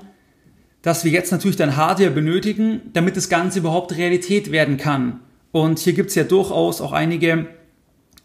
dass 0.83 1.05
wir 1.05 1.13
jetzt 1.13 1.33
natürlich 1.33 1.57
dann 1.57 1.77
Hardware 1.77 2.11
benötigen, 2.11 2.81
damit 2.93 3.17
das 3.17 3.29
Ganze 3.29 3.59
überhaupt 3.59 3.97
Realität 3.97 4.51
werden 4.51 4.77
kann. 4.77 5.21
Und 5.53 5.79
hier 5.79 5.93
gibt 5.93 6.11
es 6.11 6.15
ja 6.15 6.25
durchaus 6.25 6.81
auch 6.81 6.93
einige 6.93 7.49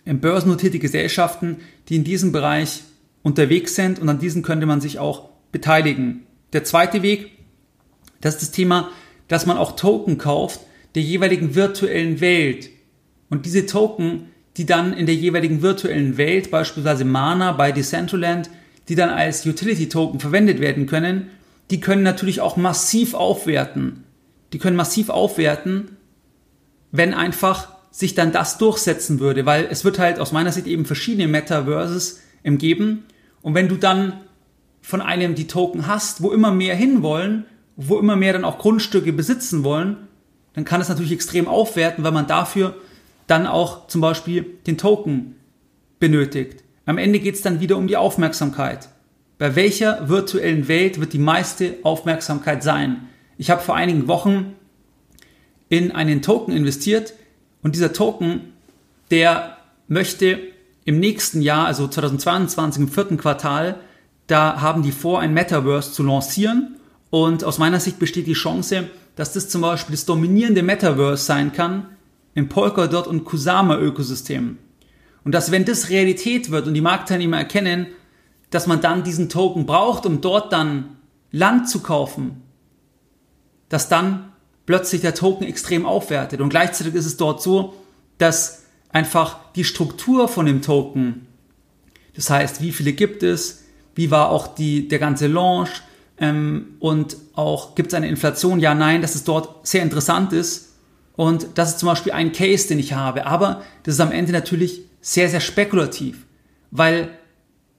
börsennotierte 0.06 0.80
Gesellschaften, 0.80 1.58
die 1.90 1.96
in 1.96 2.04
diesem 2.04 2.32
Bereich 2.32 2.84
unterwegs 3.24 3.76
sind 3.76 4.00
und 4.00 4.08
an 4.08 4.20
diesen 4.20 4.44
könnte 4.44 4.68
man 4.68 4.82
sich 4.82 5.00
auch 5.00 5.30
beteiligen. 5.52 6.28
Der 6.54 6.64
zweite 6.64 7.02
Weg, 7.02 7.32
das 8.22 8.36
ist 8.36 8.42
das 8.44 8.52
Thema, 8.52 8.92
dass 9.28 9.46
man 9.46 9.58
auch 9.58 9.76
Token 9.76 10.18
kauft 10.18 10.62
der 10.94 11.02
jeweiligen 11.02 11.56
virtuellen 11.56 12.22
Welt. 12.22 12.70
Und 13.30 13.46
diese 13.46 13.66
Token, 13.66 14.30
die 14.58 14.66
dann 14.66 14.94
in 14.94 15.06
der 15.06 15.16
jeweiligen 15.16 15.62
virtuellen 15.62 16.18
Welt, 16.18 16.52
beispielsweise 16.52 17.06
Mana 17.06 17.52
bei 17.52 17.72
Decentraland, 17.72 18.50
die 18.88 18.96
dann 18.96 19.10
als 19.10 19.46
Utility-Token 19.46 20.20
verwendet 20.20 20.60
werden 20.60 20.86
können, 20.86 21.30
die 21.72 21.80
können 21.80 22.04
natürlich 22.04 22.42
auch 22.42 22.58
massiv 22.58 23.14
aufwerten. 23.14 24.04
Die 24.54 24.60
können 24.60 24.78
massiv 24.78 25.10
aufwerten, 25.10 25.98
wenn 26.92 27.14
einfach 27.14 27.70
sich 27.92 28.14
dann 28.14 28.32
das 28.32 28.58
durchsetzen 28.58 29.20
würde, 29.20 29.46
weil 29.46 29.68
es 29.70 29.84
wird 29.84 30.00
halt 30.00 30.20
aus 30.20 30.32
meiner 30.32 30.52
Sicht 30.52 30.68
eben 30.68 30.86
verschiedene 30.86 31.28
Metaverses 31.28 32.22
geben. 32.44 33.06
Und 33.42 33.56
wenn 33.56 33.68
du 33.68 33.76
dann 33.76 34.14
von 34.82 35.02
einem 35.02 35.34
die 35.34 35.48
Token 35.48 35.88
hast, 35.88 36.22
wo 36.22 36.32
immer 36.32 36.52
mehr 36.52 36.76
hinwollen, 36.76 37.46
wo 37.76 37.98
immer 37.98 38.16
mehr 38.16 38.34
dann 38.34 38.46
auch 38.46 38.60
Grundstücke 38.60 39.12
besitzen 39.14 39.64
wollen, 39.64 39.98
dann 40.54 40.64
kann 40.64 40.80
es 40.80 40.90
natürlich 40.90 41.12
extrem 41.12 41.48
aufwerten, 41.48 42.04
weil 42.04 42.12
man 42.12 42.28
dafür 42.28 42.76
dann 43.28 43.48
auch 43.48 43.88
zum 43.88 44.02
Beispiel 44.02 44.46
den 44.68 44.78
Token 44.78 45.36
benötigt. 46.00 46.64
Am 46.86 46.98
Ende 46.98 47.20
geht 47.20 47.36
es 47.36 47.42
dann 47.42 47.60
wieder 47.60 47.78
um 47.78 47.88
die 47.88 47.98
Aufmerksamkeit. 47.98 48.90
Bei 49.38 49.56
welcher 49.56 50.08
virtuellen 50.08 50.68
Welt 50.68 51.00
wird 51.00 51.14
die 51.14 51.20
meiste 51.20 51.76
Aufmerksamkeit 51.84 52.64
sein? 52.64 53.08
Ich 53.38 53.50
habe 53.50 53.62
vor 53.62 53.76
einigen 53.76 54.08
Wochen 54.08 54.56
in 55.68 55.92
einen 55.92 56.22
Token 56.22 56.56
investiert 56.56 57.14
und 57.64 57.76
dieser 57.76 57.92
Token, 57.92 58.54
der 59.12 59.58
möchte 59.88 60.40
im 60.86 61.00
nächsten 61.00 61.42
Jahr, 61.42 61.66
also 61.66 61.88
2022 61.88 62.84
im 62.84 62.88
vierten 62.88 63.18
Quartal, 63.18 63.80
da 64.28 64.62
haben 64.62 64.84
die 64.84 64.92
vor, 64.92 65.20
ein 65.20 65.34
Metaverse 65.34 65.92
zu 65.92 66.04
lancieren 66.04 66.76
und 67.10 67.44
aus 67.44 67.58
meiner 67.58 67.80
Sicht 67.80 68.00
besteht 68.00 68.28
die 68.28 68.34
Chance, 68.34 68.90
dass 69.16 69.34
das 69.34 69.50
zum 69.50 69.62
Beispiel 69.62 69.96
das 69.96 70.06
dominierende 70.06 70.64
Metaverse 70.64 71.24
sein 71.24 71.52
kann 71.52 71.88
im 72.36 72.50
Polkadot 72.50 73.08
und 73.08 73.26
Kusama 73.26 73.78
Ökosystem. 73.78 74.60
Und 75.24 75.32
dass 75.32 75.52
wenn 75.52 75.66
das 75.66 75.90
Realität 75.90 76.52
wird 76.52 76.68
und 76.68 76.76
die 76.76 76.82
Marktteilnehmer 76.82 77.38
erkennen, 77.38 77.88
dass 78.52 78.68
man 78.68 78.82
dann 78.82 79.04
diesen 79.04 79.30
Token 79.30 79.66
braucht, 79.66 80.06
um 80.06 80.22
dort 80.22 80.54
dann 80.54 80.98
Land 81.32 81.68
zu 81.68 81.80
kaufen, 81.80 82.44
dass 83.70 83.90
dann 83.90 84.32
plötzlich 84.66 85.02
der 85.02 85.16
Token 85.16 85.48
extrem 85.48 85.86
aufwertet. 85.86 86.42
Und 86.42 86.50
gleichzeitig 86.50 86.94
ist 86.94 87.06
es 87.06 87.18
dort 87.18 87.42
so, 87.42 87.74
dass 88.18 88.64
einfach 88.90 89.40
die 89.56 89.64
Struktur 89.64 90.28
von 90.28 90.46
dem 90.46 90.62
Token, 90.62 91.26
das 92.16 92.30
heißt, 92.30 92.62
wie 92.62 92.72
viele 92.72 92.94
gibt 92.94 93.24
es, 93.24 93.64
wie 93.96 94.12
war 94.12 94.30
auch 94.30 94.48
die, 94.48 94.88
der 94.88 95.00
ganze 95.00 95.28
Launch, 95.28 95.82
ähm, 96.18 96.78
und 96.80 97.18
auch 97.34 97.76
gibt 97.76 97.90
es 97.90 97.94
eine 97.94 98.08
Inflation? 98.08 98.60
Ja, 98.60 98.74
nein, 98.74 99.02
dass 99.02 99.16
es 99.16 99.24
dort 99.24 99.68
sehr 99.68 99.84
interessant 99.84 100.32
ist. 100.34 100.75
Und 101.16 101.48
das 101.56 101.70
ist 101.72 101.80
zum 101.80 101.88
Beispiel 101.88 102.12
ein 102.12 102.32
Case, 102.32 102.68
den 102.68 102.80
ich 102.80 102.94
habe. 102.94 103.26
Aber 103.26 103.62
das 103.84 103.96
ist 103.96 104.00
am 104.00 104.12
Ende 104.12 104.32
natürlich 104.32 104.82
sehr, 105.02 105.30
sehr 105.30 105.40
spekulativ, 105.40 106.26
weil 106.72 107.10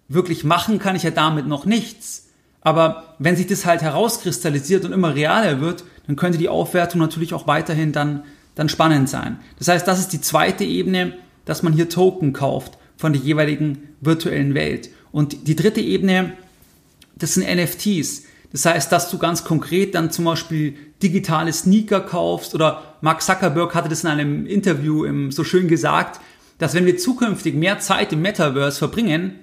wirklich 0.09 0.45
machen 0.45 0.79
kann 0.79 0.97
ich 0.97 1.03
ja 1.03 1.11
damit 1.11 1.47
noch 1.47 1.67
nichts. 1.67 2.29
Aber 2.61 3.15
wenn 3.19 3.37
sich 3.37 3.47
das 3.47 3.67
halt 3.67 3.83
herauskristallisiert 3.83 4.85
und 4.85 4.93
immer 4.93 5.15
realer 5.15 5.61
wird, 5.61 5.85
dann 6.07 6.17
könnte 6.17 6.39
die 6.39 6.49
Aufwertung 6.49 7.01
natürlich 7.01 7.35
auch 7.35 7.47
weiterhin 7.47 7.93
dann, 7.93 8.25
dann 8.55 8.69
spannend 8.69 9.09
sein. 9.09 9.39
Das 9.59 9.69
heißt, 9.69 9.87
das 9.87 9.99
ist 9.99 10.13
die 10.13 10.21
zweite 10.21 10.65
Ebene, 10.65 11.15
dass 11.45 11.63
man 11.63 11.73
hier 11.73 11.89
Token 11.89 12.33
kauft 12.33 12.79
von 12.97 13.13
der 13.13 13.23
jeweiligen 13.23 13.95
virtuellen 14.01 14.55
Welt. 14.55 14.91
Und 15.13 15.47
die 15.49 15.57
dritte 15.57 15.81
Ebene 15.81 16.33
das 17.17 17.35
sind 17.35 17.47
NFTs. 17.47 18.25
Das 18.57 18.65
heißt, 18.65 18.91
dass 18.91 19.11
du 19.11 19.19
ganz 19.19 19.45
konkret 19.45 19.95
dann 19.95 20.11
zum 20.11 20.25
Beispiel 20.25 20.79
digitale 21.03 21.53
Sneaker 21.53 22.01
kaufst 22.01 22.55
oder 22.55 22.97
Mark 23.03 23.21
Zuckerberg 23.21 23.75
hatte 23.75 23.91
das 23.91 24.03
in 24.03 24.09
einem 24.09 24.47
Interview 24.47 25.31
so 25.31 25.45
schön 25.45 25.69
gesagt, 25.69 26.23
dass 26.57 26.73
wenn 26.73 26.87
wir 26.87 26.97
zukünftig 26.97 27.55
mehr 27.55 27.81
Zeit 27.81 28.15
im 28.15 28.23
Metaverse 28.23 28.79
verbringen, 28.79 29.41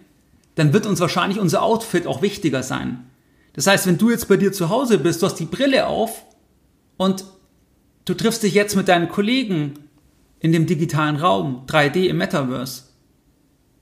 dann 0.56 0.74
wird 0.74 0.88
uns 0.88 1.00
wahrscheinlich 1.00 1.40
unser 1.40 1.62
Outfit 1.62 2.08
auch 2.08 2.24
wichtiger 2.24 2.64
sein. 2.64 3.06
Das 3.54 3.68
heißt, 3.68 3.86
wenn 3.86 4.00
du 4.00 4.10
jetzt 4.10 4.28
bei 4.30 4.38
dir 4.38 4.52
zu 4.52 4.70
Hause 4.70 4.98
bist, 4.98 5.22
du 5.22 5.28
hast 5.28 5.36
die 5.36 5.46
Brille 5.46 5.86
auf 5.86 6.26
und 6.98 7.24
du 8.06 8.16
triffst 8.16 8.42
dich 8.42 8.56
jetzt 8.56 8.76
mit 8.76 8.88
deinen 8.88 9.10
Kollegen 9.10 9.76
in 10.40 10.52
dem 10.54 10.66
digitalen 10.66 11.18
Raum, 11.18 11.68
3D 11.68 12.08
im 12.08 12.18
Metaverse, 12.18 12.86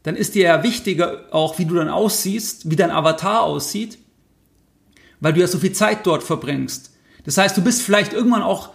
dann 0.04 0.18
ist 0.18 0.36
dir 0.36 0.44
ja 0.44 0.64
wichtiger 0.64 1.28
auch, 1.32 1.58
wie 1.58 1.66
du 1.66 1.76
dann 1.76 1.88
aussiehst, 1.88 2.70
wie 2.70 2.76
dein 2.76 2.92
Avatar 2.92 3.44
aussieht, 3.44 3.98
weil 5.22 5.34
du 5.34 5.40
ja 5.40 5.48
so 5.48 5.60
viel 5.60 5.72
Zeit 5.72 6.06
dort 6.06 6.24
verbringst. 6.24 6.92
Das 7.24 7.38
heißt, 7.38 7.56
du 7.56 7.62
bist 7.62 7.82
vielleicht 7.82 8.12
irgendwann 8.12 8.42
auch 8.42 8.72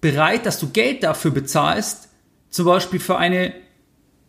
bereit, 0.00 0.46
dass 0.46 0.60
du 0.60 0.68
Geld 0.68 1.02
dafür 1.02 1.32
bezahlst, 1.32 2.08
zum 2.50 2.66
Beispiel 2.66 3.00
für 3.00 3.16
eine, 3.16 3.52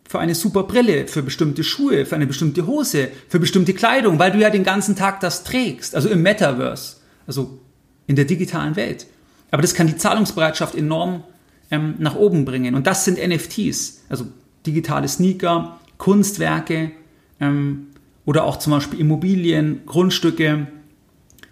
für 0.08 0.18
eine 0.18 0.34
super 0.34 0.64
Brille, 0.64 1.06
für 1.06 1.22
bestimmte 1.22 1.62
Schuhe, 1.62 2.04
für 2.06 2.16
eine 2.16 2.26
bestimmte 2.26 2.66
Hose, 2.66 3.10
für 3.28 3.38
bestimmte 3.38 3.74
Kleidung, 3.74 4.18
weil 4.18 4.32
du 4.32 4.38
ja 4.38 4.50
den 4.50 4.64
ganzen 4.64 4.96
Tag 4.96 5.20
das 5.20 5.44
trägst, 5.44 5.94
also 5.94 6.08
im 6.08 6.22
Metaverse, 6.22 6.96
also 7.26 7.60
in 8.06 8.16
der 8.16 8.24
digitalen 8.24 8.74
Welt. 8.74 9.06
Aber 9.50 9.62
das 9.62 9.74
kann 9.74 9.86
die 9.86 9.96
Zahlungsbereitschaft 9.96 10.74
enorm 10.74 11.24
ähm, 11.70 11.94
nach 11.98 12.16
oben 12.16 12.44
bringen. 12.44 12.74
Und 12.74 12.86
das 12.86 13.04
sind 13.04 13.18
NFTs, 13.18 14.04
also 14.08 14.26
digitale 14.66 15.08
Sneaker, 15.08 15.78
Kunstwerke 15.98 16.92
ähm, 17.40 17.88
oder 18.24 18.44
auch 18.44 18.58
zum 18.58 18.72
Beispiel 18.72 19.00
Immobilien, 19.00 19.82
Grundstücke. 19.86 20.66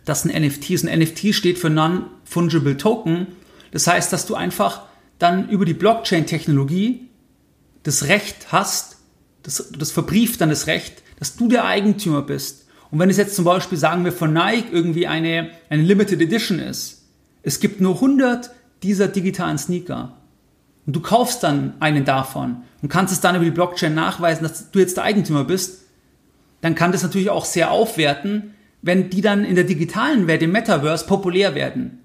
Das 0.07 0.23
sind 0.23 0.35
NFTs. 0.35 0.87
Ein 0.87 1.01
NFT 1.01 1.35
steht 1.35 1.59
für 1.59 1.69
Non-Fungible 1.69 2.79
Token. 2.79 3.27
Das 3.73 3.87
heißt, 3.87 4.11
dass 4.13 4.25
du 4.25 4.35
einfach 4.35 4.83
dann 5.19 5.51
über 5.51 5.67
die 5.67 5.75
Blockchain-Technologie 5.75 7.09
das 7.83 8.05
Recht 8.05 8.53
hast, 8.53 8.97
das, 9.43 9.71
das 9.77 9.91
verbrieft 9.91 10.41
dann 10.41 10.49
das 10.49 10.67
Recht, 10.67 11.03
dass 11.19 11.37
du 11.37 11.49
der 11.49 11.65
Eigentümer 11.65 12.23
bist. 12.23 12.67
Und 12.91 12.99
wenn 12.99 13.11
es 13.11 13.17
jetzt 13.17 13.35
zum 13.35 13.45
Beispiel, 13.45 13.79
sagen 13.79 14.05
wir, 14.05 14.13
von 14.13 14.33
Nike 14.33 14.73
irgendwie 14.73 15.07
eine, 15.07 15.51
eine 15.69 15.83
Limited 15.83 16.21
Edition 16.21 16.59
ist, 16.59 17.05
es 17.43 17.61
gibt 17.61 17.81
nur 17.81 17.95
100 17.97 18.51
dieser 18.83 19.09
digitalen 19.09 19.59
Sneaker 19.59 20.17
und 20.87 20.95
du 20.95 21.01
kaufst 21.01 21.43
dann 21.43 21.75
einen 21.81 22.05
davon 22.05 22.63
und 22.83 22.89
kannst 22.89 23.13
es 23.13 23.21
dann 23.21 23.35
über 23.35 23.45
die 23.45 23.51
Blockchain 23.51 23.95
nachweisen, 23.95 24.43
dass 24.45 24.71
du 24.71 24.79
jetzt 24.79 24.97
der 24.97 25.05
Eigentümer 25.05 25.45
bist, 25.45 25.83
dann 26.61 26.75
kann 26.75 26.93
das 26.93 27.03
natürlich 27.03 27.31
auch 27.31 27.45
sehr 27.45 27.71
aufwerten, 27.71 28.55
wenn 28.87 29.11
die 29.11 29.21
dann 29.21 29.45
in 29.45 29.57
der 29.57 29.65
digitalen 29.65 30.29
Welt, 30.29 30.43
im 30.43 30.53
Metaverse, 30.53 31.07
populär 31.07 31.57
werden. 31.57 31.99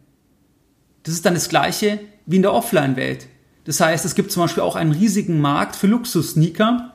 Das 1.03 1.13
ist 1.13 1.23
dann 1.23 1.35
das 1.35 1.47
gleiche 1.47 1.99
wie 2.25 2.37
in 2.37 2.41
der 2.41 2.53
Offline-Welt. 2.53 3.27
Das 3.65 3.79
heißt, 3.79 4.03
es 4.03 4.15
gibt 4.15 4.31
zum 4.31 4.41
Beispiel 4.41 4.63
auch 4.63 4.75
einen 4.75 4.91
riesigen 4.91 5.39
Markt 5.39 5.75
für 5.75 5.85
Luxus-Sneaker. 5.85 6.93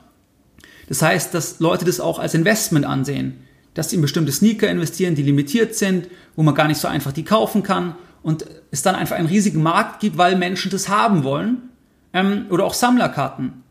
Das 0.89 1.01
heißt, 1.01 1.33
dass 1.33 1.61
Leute 1.61 1.85
das 1.85 2.01
auch 2.01 2.19
als 2.19 2.33
Investment 2.33 2.85
ansehen, 2.85 3.35
dass 3.75 3.89
sie 3.89 3.95
in 3.95 4.01
bestimmte 4.01 4.33
Sneaker 4.33 4.69
investieren, 4.69 5.15
die 5.15 5.23
limitiert 5.23 5.73
sind, 5.73 6.09
wo 6.35 6.43
man 6.43 6.53
gar 6.53 6.67
nicht 6.67 6.81
so 6.81 6.89
einfach 6.89 7.13
die 7.13 7.23
kaufen 7.23 7.63
kann 7.63 7.95
und 8.23 8.45
es 8.71 8.81
dann 8.81 8.95
einfach 8.95 9.15
einen 9.15 9.27
riesigen 9.27 9.63
Markt 9.63 10.01
gibt, 10.01 10.17
weil 10.17 10.35
Menschen 10.35 10.69
das 10.69 10.89
haben 10.89 11.23
wollen 11.23 11.69
ähm, 12.11 12.47
oder 12.49 12.65
auch 12.65 12.73
Sammlerkarten. 12.73 13.63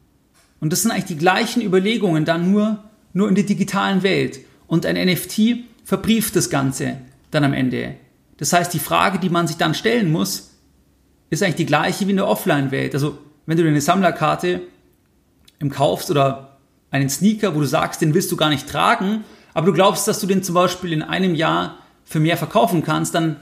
Und 0.60 0.72
das 0.72 0.80
sind 0.80 0.92
eigentlich 0.92 1.04
die 1.04 1.18
gleichen 1.18 1.60
Überlegungen 1.60 2.24
dann 2.24 2.50
nur, 2.50 2.84
nur 3.12 3.28
in 3.28 3.34
der 3.34 3.44
digitalen 3.44 4.02
Welt. 4.02 4.40
Und 4.66 4.86
ein 4.86 4.96
NFT 4.96 5.58
verbrieft 5.86 6.34
das 6.34 6.50
Ganze 6.50 6.98
dann 7.30 7.44
am 7.44 7.54
Ende. 7.54 7.94
Das 8.38 8.52
heißt, 8.52 8.74
die 8.74 8.80
Frage, 8.80 9.18
die 9.18 9.30
man 9.30 9.46
sich 9.46 9.56
dann 9.56 9.72
stellen 9.72 10.10
muss, 10.10 10.50
ist 11.30 11.42
eigentlich 11.42 11.54
die 11.54 11.66
gleiche 11.66 12.06
wie 12.06 12.10
in 12.10 12.16
der 12.16 12.26
Offline-Welt. 12.26 12.92
Also, 12.92 13.18
wenn 13.46 13.56
du 13.56 13.62
dir 13.62 13.70
eine 13.70 13.80
Sammlerkarte 13.80 14.62
im 15.60 15.70
kaufst 15.70 16.10
oder 16.10 16.58
einen 16.90 17.08
Sneaker, 17.08 17.54
wo 17.54 17.60
du 17.60 17.66
sagst, 17.66 18.02
den 18.02 18.14
willst 18.14 18.32
du 18.32 18.36
gar 18.36 18.50
nicht 18.50 18.68
tragen, 18.68 19.24
aber 19.54 19.66
du 19.66 19.72
glaubst, 19.72 20.08
dass 20.08 20.20
du 20.20 20.26
den 20.26 20.42
zum 20.42 20.56
Beispiel 20.56 20.92
in 20.92 21.02
einem 21.02 21.36
Jahr 21.36 21.78
für 22.04 22.18
mehr 22.18 22.36
verkaufen 22.36 22.82
kannst, 22.82 23.14
dann 23.14 23.36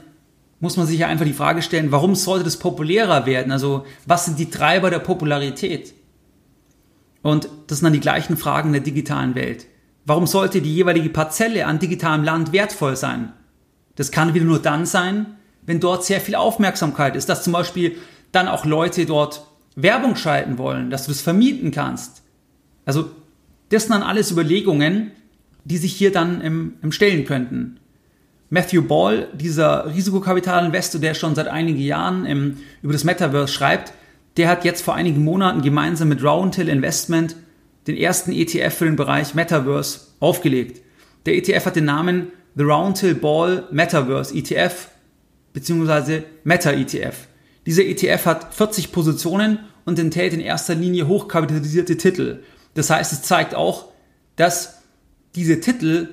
muss 0.59 0.77
man 0.77 0.85
sich 0.85 0.99
ja 0.99 1.07
einfach 1.07 1.25
die 1.25 1.33
Frage 1.33 1.63
stellen, 1.63 1.91
warum 1.91 2.13
sollte 2.13 2.45
das 2.45 2.57
populärer 2.57 3.25
werden? 3.25 3.51
Also 3.51 3.85
was 4.05 4.25
sind 4.25 4.37
die 4.39 4.51
Treiber 4.51 4.91
der 4.91 4.99
Popularität? 4.99 5.93
Und 7.23 7.49
das 7.67 7.79
sind 7.79 7.85
dann 7.85 7.93
die 7.93 7.99
gleichen 7.99 8.37
Fragen 8.37 8.71
der 8.71 8.81
digitalen 8.81 9.33
Welt. 9.33 9.65
Warum 10.05 10.27
sollte 10.27 10.61
die 10.61 10.73
jeweilige 10.73 11.09
Parzelle 11.09 11.65
an 11.65 11.79
digitalem 11.79 12.23
Land 12.23 12.51
wertvoll 12.51 12.95
sein? 12.95 13.33
Das 13.95 14.11
kann 14.11 14.33
wieder 14.35 14.45
nur 14.45 14.59
dann 14.59 14.85
sein, 14.85 15.35
wenn 15.65 15.79
dort 15.79 16.05
sehr 16.05 16.21
viel 16.21 16.35
Aufmerksamkeit 16.35 17.15
ist, 17.15 17.27
dass 17.27 17.43
zum 17.43 17.53
Beispiel 17.53 17.97
dann 18.31 18.47
auch 18.47 18.65
Leute 18.65 19.05
dort 19.05 19.47
Werbung 19.75 20.15
schalten 20.15 20.57
wollen, 20.59 20.91
dass 20.91 21.05
du 21.05 21.11
das 21.11 21.21
vermieten 21.21 21.71
kannst. 21.71 22.21
Also 22.85 23.09
das 23.69 23.83
sind 23.83 23.93
dann 23.93 24.03
alles 24.03 24.31
Überlegungen, 24.31 25.11
die 25.63 25.77
sich 25.77 25.93
hier 25.93 26.11
dann 26.11 26.39
im, 26.41 26.75
im 26.83 26.91
stellen 26.91 27.25
könnten. 27.25 27.79
Matthew 28.51 28.83
Ball, 28.83 29.27
dieser 29.33 29.93
Risikokapitalinvestor, 29.93 31.01
der 31.01 31.15
schon 31.15 31.33
seit 31.33 31.47
einigen 31.47 31.79
Jahren 31.79 32.25
im, 32.25 32.57
über 32.83 32.93
das 32.93 33.03
Metaverse 33.03 33.51
schreibt, 33.51 33.91
der 34.37 34.49
hat 34.49 34.65
jetzt 34.65 34.83
vor 34.83 34.93
einigen 34.93 35.23
Monaten 35.23 35.63
gemeinsam 35.63 36.09
mit 36.09 36.23
Roundhill 36.23 36.69
Investment 36.69 37.35
den 37.87 37.97
ersten 37.97 38.31
ETF 38.31 38.73
für 38.73 38.85
den 38.85 38.95
Bereich 38.95 39.35
Metaverse 39.35 39.99
aufgelegt. 40.19 40.81
Der 41.25 41.35
ETF 41.35 41.67
hat 41.67 41.75
den 41.75 41.85
Namen 41.85 42.31
The 42.55 42.63
Roundhill 42.63 43.15
Ball 43.15 43.67
Metaverse 43.71 44.33
ETF 44.33 44.89
bzw. 45.53 46.23
Meta 46.43 46.71
ETF. 46.71 47.27
Dieser 47.65 47.83
ETF 47.83 48.25
hat 48.25 48.53
40 48.53 48.91
Positionen 48.91 49.59
und 49.85 49.99
enthält 49.99 50.33
in 50.33 50.39
erster 50.39 50.75
Linie 50.75 51.07
hochkapitalisierte 51.07 51.97
Titel. 51.97 52.43
Das 52.73 52.89
heißt, 52.89 53.11
es 53.13 53.23
zeigt 53.23 53.55
auch, 53.55 53.89
dass 54.35 54.81
diese 55.35 55.59
Titel, 55.59 56.09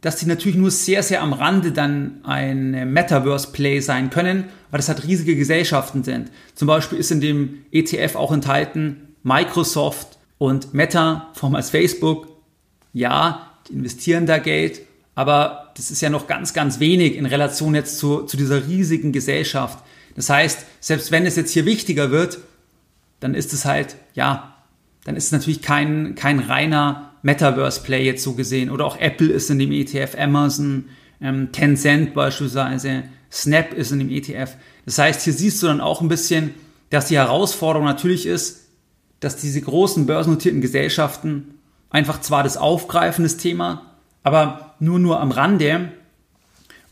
dass 0.00 0.16
die 0.16 0.26
natürlich 0.26 0.56
nur 0.56 0.70
sehr, 0.70 1.02
sehr 1.02 1.22
am 1.22 1.32
Rande 1.32 1.72
dann 1.72 2.24
ein 2.24 2.92
Metaverse-Play 2.92 3.80
sein 3.80 4.10
können, 4.10 4.44
weil 4.70 4.78
das 4.78 4.88
halt 4.88 5.06
riesige 5.06 5.36
Gesellschaften 5.36 6.04
sind. 6.04 6.30
Zum 6.54 6.66
Beispiel 6.68 6.98
ist 6.98 7.10
in 7.10 7.20
dem 7.20 7.58
ETF 7.70 8.16
auch 8.16 8.32
enthalten 8.32 9.14
Microsoft 9.22 10.18
und 10.40 10.72
Meta, 10.72 11.28
vormals 11.34 11.68
Facebook. 11.68 12.26
Ja, 12.94 13.52
die 13.68 13.74
investieren 13.74 14.24
da 14.24 14.38
Geld, 14.38 14.80
aber 15.14 15.70
das 15.76 15.90
ist 15.90 16.00
ja 16.00 16.08
noch 16.08 16.26
ganz, 16.26 16.54
ganz 16.54 16.80
wenig 16.80 17.14
in 17.16 17.26
Relation 17.26 17.74
jetzt 17.74 17.98
zu, 17.98 18.22
zu 18.22 18.38
dieser 18.38 18.66
riesigen 18.66 19.12
Gesellschaft. 19.12 19.84
Das 20.16 20.30
heißt, 20.30 20.64
selbst 20.80 21.12
wenn 21.12 21.26
es 21.26 21.36
jetzt 21.36 21.52
hier 21.52 21.66
wichtiger 21.66 22.10
wird, 22.10 22.38
dann 23.20 23.34
ist 23.34 23.52
es 23.52 23.66
halt, 23.66 23.96
ja, 24.14 24.56
dann 25.04 25.14
ist 25.14 25.26
es 25.26 25.32
natürlich 25.32 25.60
kein, 25.60 26.14
kein 26.14 26.38
reiner 26.38 27.12
Metaverse-Play 27.20 28.02
jetzt 28.06 28.24
so 28.24 28.32
gesehen. 28.32 28.70
Oder 28.70 28.86
auch 28.86 28.96
Apple 28.96 29.28
ist 29.28 29.50
in 29.50 29.58
dem 29.58 29.72
ETF, 29.72 30.16
Amazon, 30.18 30.86
ähm, 31.20 31.52
Tencent 31.52 32.14
beispielsweise, 32.14 33.04
Snap 33.30 33.74
ist 33.74 33.92
in 33.92 33.98
dem 33.98 34.10
ETF. 34.10 34.56
Das 34.86 34.96
heißt, 34.96 35.20
hier 35.20 35.34
siehst 35.34 35.62
du 35.62 35.66
dann 35.66 35.82
auch 35.82 36.00
ein 36.00 36.08
bisschen, 36.08 36.54
dass 36.88 37.08
die 37.08 37.18
Herausforderung 37.18 37.86
natürlich 37.86 38.24
ist, 38.24 38.59
dass 39.20 39.36
diese 39.36 39.60
großen 39.60 40.06
börsennotierten 40.06 40.60
Gesellschaften 40.60 41.54
einfach 41.90 42.20
zwar 42.20 42.42
das 42.42 42.56
aufgreifen, 42.56 43.24
das 43.24 43.36
Thema, 43.36 43.96
aber 44.22 44.74
nur 44.80 44.98
nur 44.98 45.20
am 45.20 45.30
Rande 45.30 45.92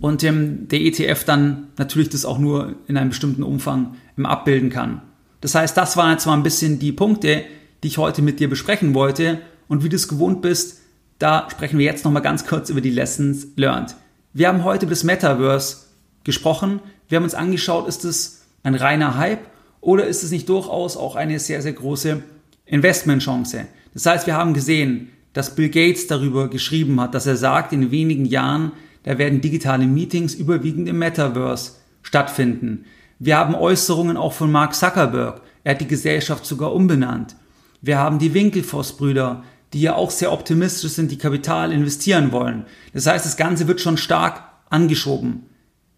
und 0.01 0.23
ähm, 0.23 0.69
der 0.69 0.81
ETF 0.81 1.25
dann 1.25 1.69
natürlich 1.77 2.09
das 2.09 2.25
auch 2.25 2.39
nur 2.39 2.75
in 2.87 2.97
einem 2.97 3.11
bestimmten 3.11 3.43
Umfang 3.43 3.97
ähm, 4.17 4.27
abbilden 4.27 4.71
kann. 4.71 5.03
Das 5.41 5.55
heißt, 5.55 5.77
das 5.77 5.97
waren 5.97 6.13
jetzt 6.13 6.27
mal 6.27 6.35
ein 6.35 6.43
bisschen 6.43 6.79
die 6.79 6.93
Punkte, 6.93 7.45
die 7.83 7.89
ich 7.89 7.99
heute 7.99 8.23
mit 8.23 8.41
dir 8.41 8.49
besprechen 8.49 8.95
wollte. 8.95 9.41
Und 9.69 9.85
wie 9.85 9.89
du 9.89 9.97
es 9.97 10.09
gewohnt 10.09 10.43
bist, 10.43 10.81
da 11.19 11.49
sprechen 11.51 11.79
wir 11.79 11.87
jetzt 11.87 12.05
nochmal 12.05 12.23
ganz 12.23 12.47
kurz 12.47 12.71
über 12.71 12.81
die 12.81 12.91
Lessons 12.91 13.49
learned. 13.57 13.95
Wir 14.33 14.49
haben 14.49 14.65
heute 14.65 14.87
über 14.87 14.95
das 14.95 15.05
Metaverse 15.05 15.79
gesprochen. 16.25 16.81
Wir 17.09 17.17
haben 17.17 17.25
uns 17.25 17.35
angeschaut, 17.35 17.89
ist 17.89 18.05
es 18.05 18.43
ein 18.63 18.75
reiner 18.75 19.17
Hype 19.17 19.47
oder 19.89 20.07
ist 20.07 20.23
es 20.23 20.31
nicht 20.31 20.51
durchaus 20.51 20.99
auch 20.99 21.17
eine 21.17 21.39
sehr, 21.39 21.63
sehr 21.63 21.73
große 21.73 22.23
Investmentchance? 22.67 23.69
Das 23.95 24.05
heißt, 24.05 24.27
wir 24.27 24.37
haben 24.37 24.53
gesehen, 24.53 25.09
dass 25.33 25.55
Bill 25.55 25.71
Gates 25.71 26.07
darüber 26.07 26.49
geschrieben 26.49 27.01
hat, 27.01 27.15
dass 27.15 27.27
er 27.27 27.39
sagt, 27.39 27.73
in 27.73 27.91
wenigen 27.91 28.27
Jahren, 28.27 28.73
da 29.05 29.17
werden 29.17 29.41
digitale 29.41 29.87
Meetings 29.87 30.35
überwiegend 30.35 30.91
im 30.91 30.99
Metaverse 30.99 31.73
stattfinden. 32.03 32.85
Wir 33.19 33.39
haben 33.39 33.55
Äußerungen 33.55 34.19
auch 34.19 34.35
von 34.35 34.53
Mark 34.53 34.75
Zuckerberg. 34.75 35.41
Er 35.65 35.73
hat 35.73 35.81
die 35.81 35.89
Gesellschaft 35.89 36.45
sogar 36.45 36.75
umbenannt. 36.75 37.35
Wir 37.81 37.97
haben 37.97 38.19
die 38.19 38.35
Winkelfoss-Brüder, 38.35 39.43
die 39.73 39.81
ja 39.81 39.95
auch 39.95 40.11
sehr 40.11 40.33
optimistisch 40.33 40.93
sind, 40.93 41.11
die 41.11 41.17
Kapital 41.17 41.73
investieren 41.73 42.31
wollen. 42.31 42.67
Das 42.93 43.07
heißt, 43.07 43.25
das 43.25 43.39
Ganze 43.39 43.67
wird 43.67 43.81
schon 43.81 43.97
stark 43.97 44.43
angeschoben. 44.69 45.47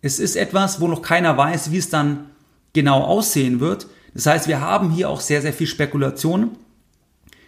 Es 0.00 0.20
ist 0.20 0.36
etwas, 0.36 0.80
wo 0.80 0.86
noch 0.86 1.02
keiner 1.02 1.36
weiß, 1.36 1.72
wie 1.72 1.78
es 1.78 1.90
dann 1.90 2.26
genau 2.72 3.02
aussehen 3.02 3.60
wird. 3.60 3.86
Das 4.14 4.26
heißt, 4.26 4.48
wir 4.48 4.60
haben 4.60 4.90
hier 4.90 5.08
auch 5.08 5.20
sehr, 5.20 5.42
sehr 5.42 5.52
viel 5.52 5.66
Spekulation. 5.66 6.52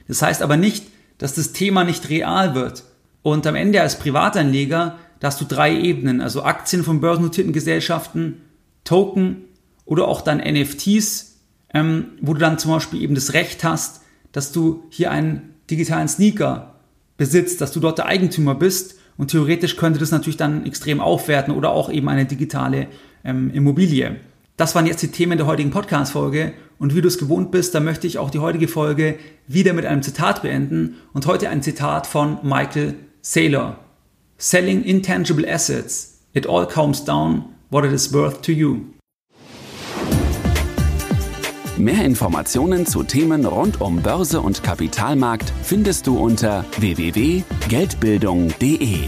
Das 0.08 0.22
heißt 0.22 0.42
aber 0.42 0.56
nicht, 0.56 0.86
dass 1.18 1.34
das 1.34 1.52
Thema 1.52 1.84
nicht 1.84 2.08
real 2.08 2.54
wird. 2.54 2.84
Und 3.22 3.46
am 3.46 3.54
Ende 3.54 3.80
als 3.80 3.98
Privatanleger, 3.98 4.98
da 5.20 5.26
hast 5.28 5.40
du 5.40 5.44
drei 5.44 5.78
Ebenen, 5.78 6.20
also 6.20 6.42
Aktien 6.42 6.82
von 6.82 7.00
börsennotierten 7.00 7.52
Gesellschaften, 7.52 8.42
Token 8.84 9.44
oder 9.84 10.08
auch 10.08 10.22
dann 10.22 10.38
NFTs, 10.38 11.38
ähm, 11.72 12.06
wo 12.20 12.34
du 12.34 12.40
dann 12.40 12.58
zum 12.58 12.72
Beispiel 12.72 13.00
eben 13.02 13.14
das 13.14 13.32
Recht 13.32 13.62
hast, 13.62 14.02
dass 14.32 14.52
du 14.52 14.84
hier 14.90 15.10
einen 15.10 15.54
digitalen 15.70 16.08
Sneaker 16.08 16.74
besitzt, 17.16 17.60
dass 17.60 17.72
du 17.72 17.80
dort 17.80 17.98
der 17.98 18.06
Eigentümer 18.06 18.54
bist 18.54 18.96
und 19.16 19.30
theoretisch 19.30 19.76
könnte 19.76 20.00
das 20.00 20.10
natürlich 20.10 20.36
dann 20.36 20.66
extrem 20.66 21.00
aufwerten 21.00 21.54
oder 21.54 21.70
auch 21.70 21.90
eben 21.90 22.08
eine 22.08 22.24
digitale 22.24 22.88
ähm, 23.24 23.50
Immobilie. 23.52 24.16
Das 24.62 24.74
waren 24.76 24.86
jetzt 24.86 25.02
die 25.02 25.08
Themen 25.08 25.38
der 25.38 25.48
heutigen 25.48 25.72
Podcast-Folge 25.72 26.52
und 26.78 26.94
wie 26.94 27.00
du 27.00 27.08
es 27.08 27.18
gewohnt 27.18 27.50
bist, 27.50 27.74
da 27.74 27.80
möchte 27.80 28.06
ich 28.06 28.18
auch 28.18 28.30
die 28.30 28.38
heutige 28.38 28.68
Folge 28.68 29.18
wieder 29.48 29.72
mit 29.72 29.84
einem 29.84 30.04
Zitat 30.04 30.42
beenden 30.42 30.98
und 31.12 31.26
heute 31.26 31.48
ein 31.48 31.62
Zitat 31.62 32.06
von 32.06 32.38
Michael 32.44 32.94
Saylor. 33.22 33.80
Selling 34.38 34.84
intangible 34.84 35.52
assets, 35.52 36.20
it 36.32 36.48
all 36.48 36.64
comes 36.64 37.04
down 37.04 37.46
what 37.70 37.84
it 37.84 37.90
is 37.90 38.14
worth 38.14 38.40
to 38.42 38.52
you. 38.52 38.82
Mehr 41.76 42.04
Informationen 42.04 42.86
zu 42.86 43.02
Themen 43.02 43.44
rund 43.44 43.80
um 43.80 44.00
Börse 44.00 44.40
und 44.40 44.62
Kapitalmarkt 44.62 45.52
findest 45.64 46.06
du 46.06 46.16
unter 46.16 46.64
www.geldbildung.de. 46.78 48.98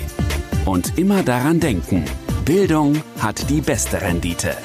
Und 0.65 0.99
immer 0.99 1.23
daran 1.23 1.61
denken, 1.61 2.07
Bildung 2.45 3.01
hat 3.21 3.49
die 3.49 3.61
beste 3.61 4.01
Rendite. 4.01 4.57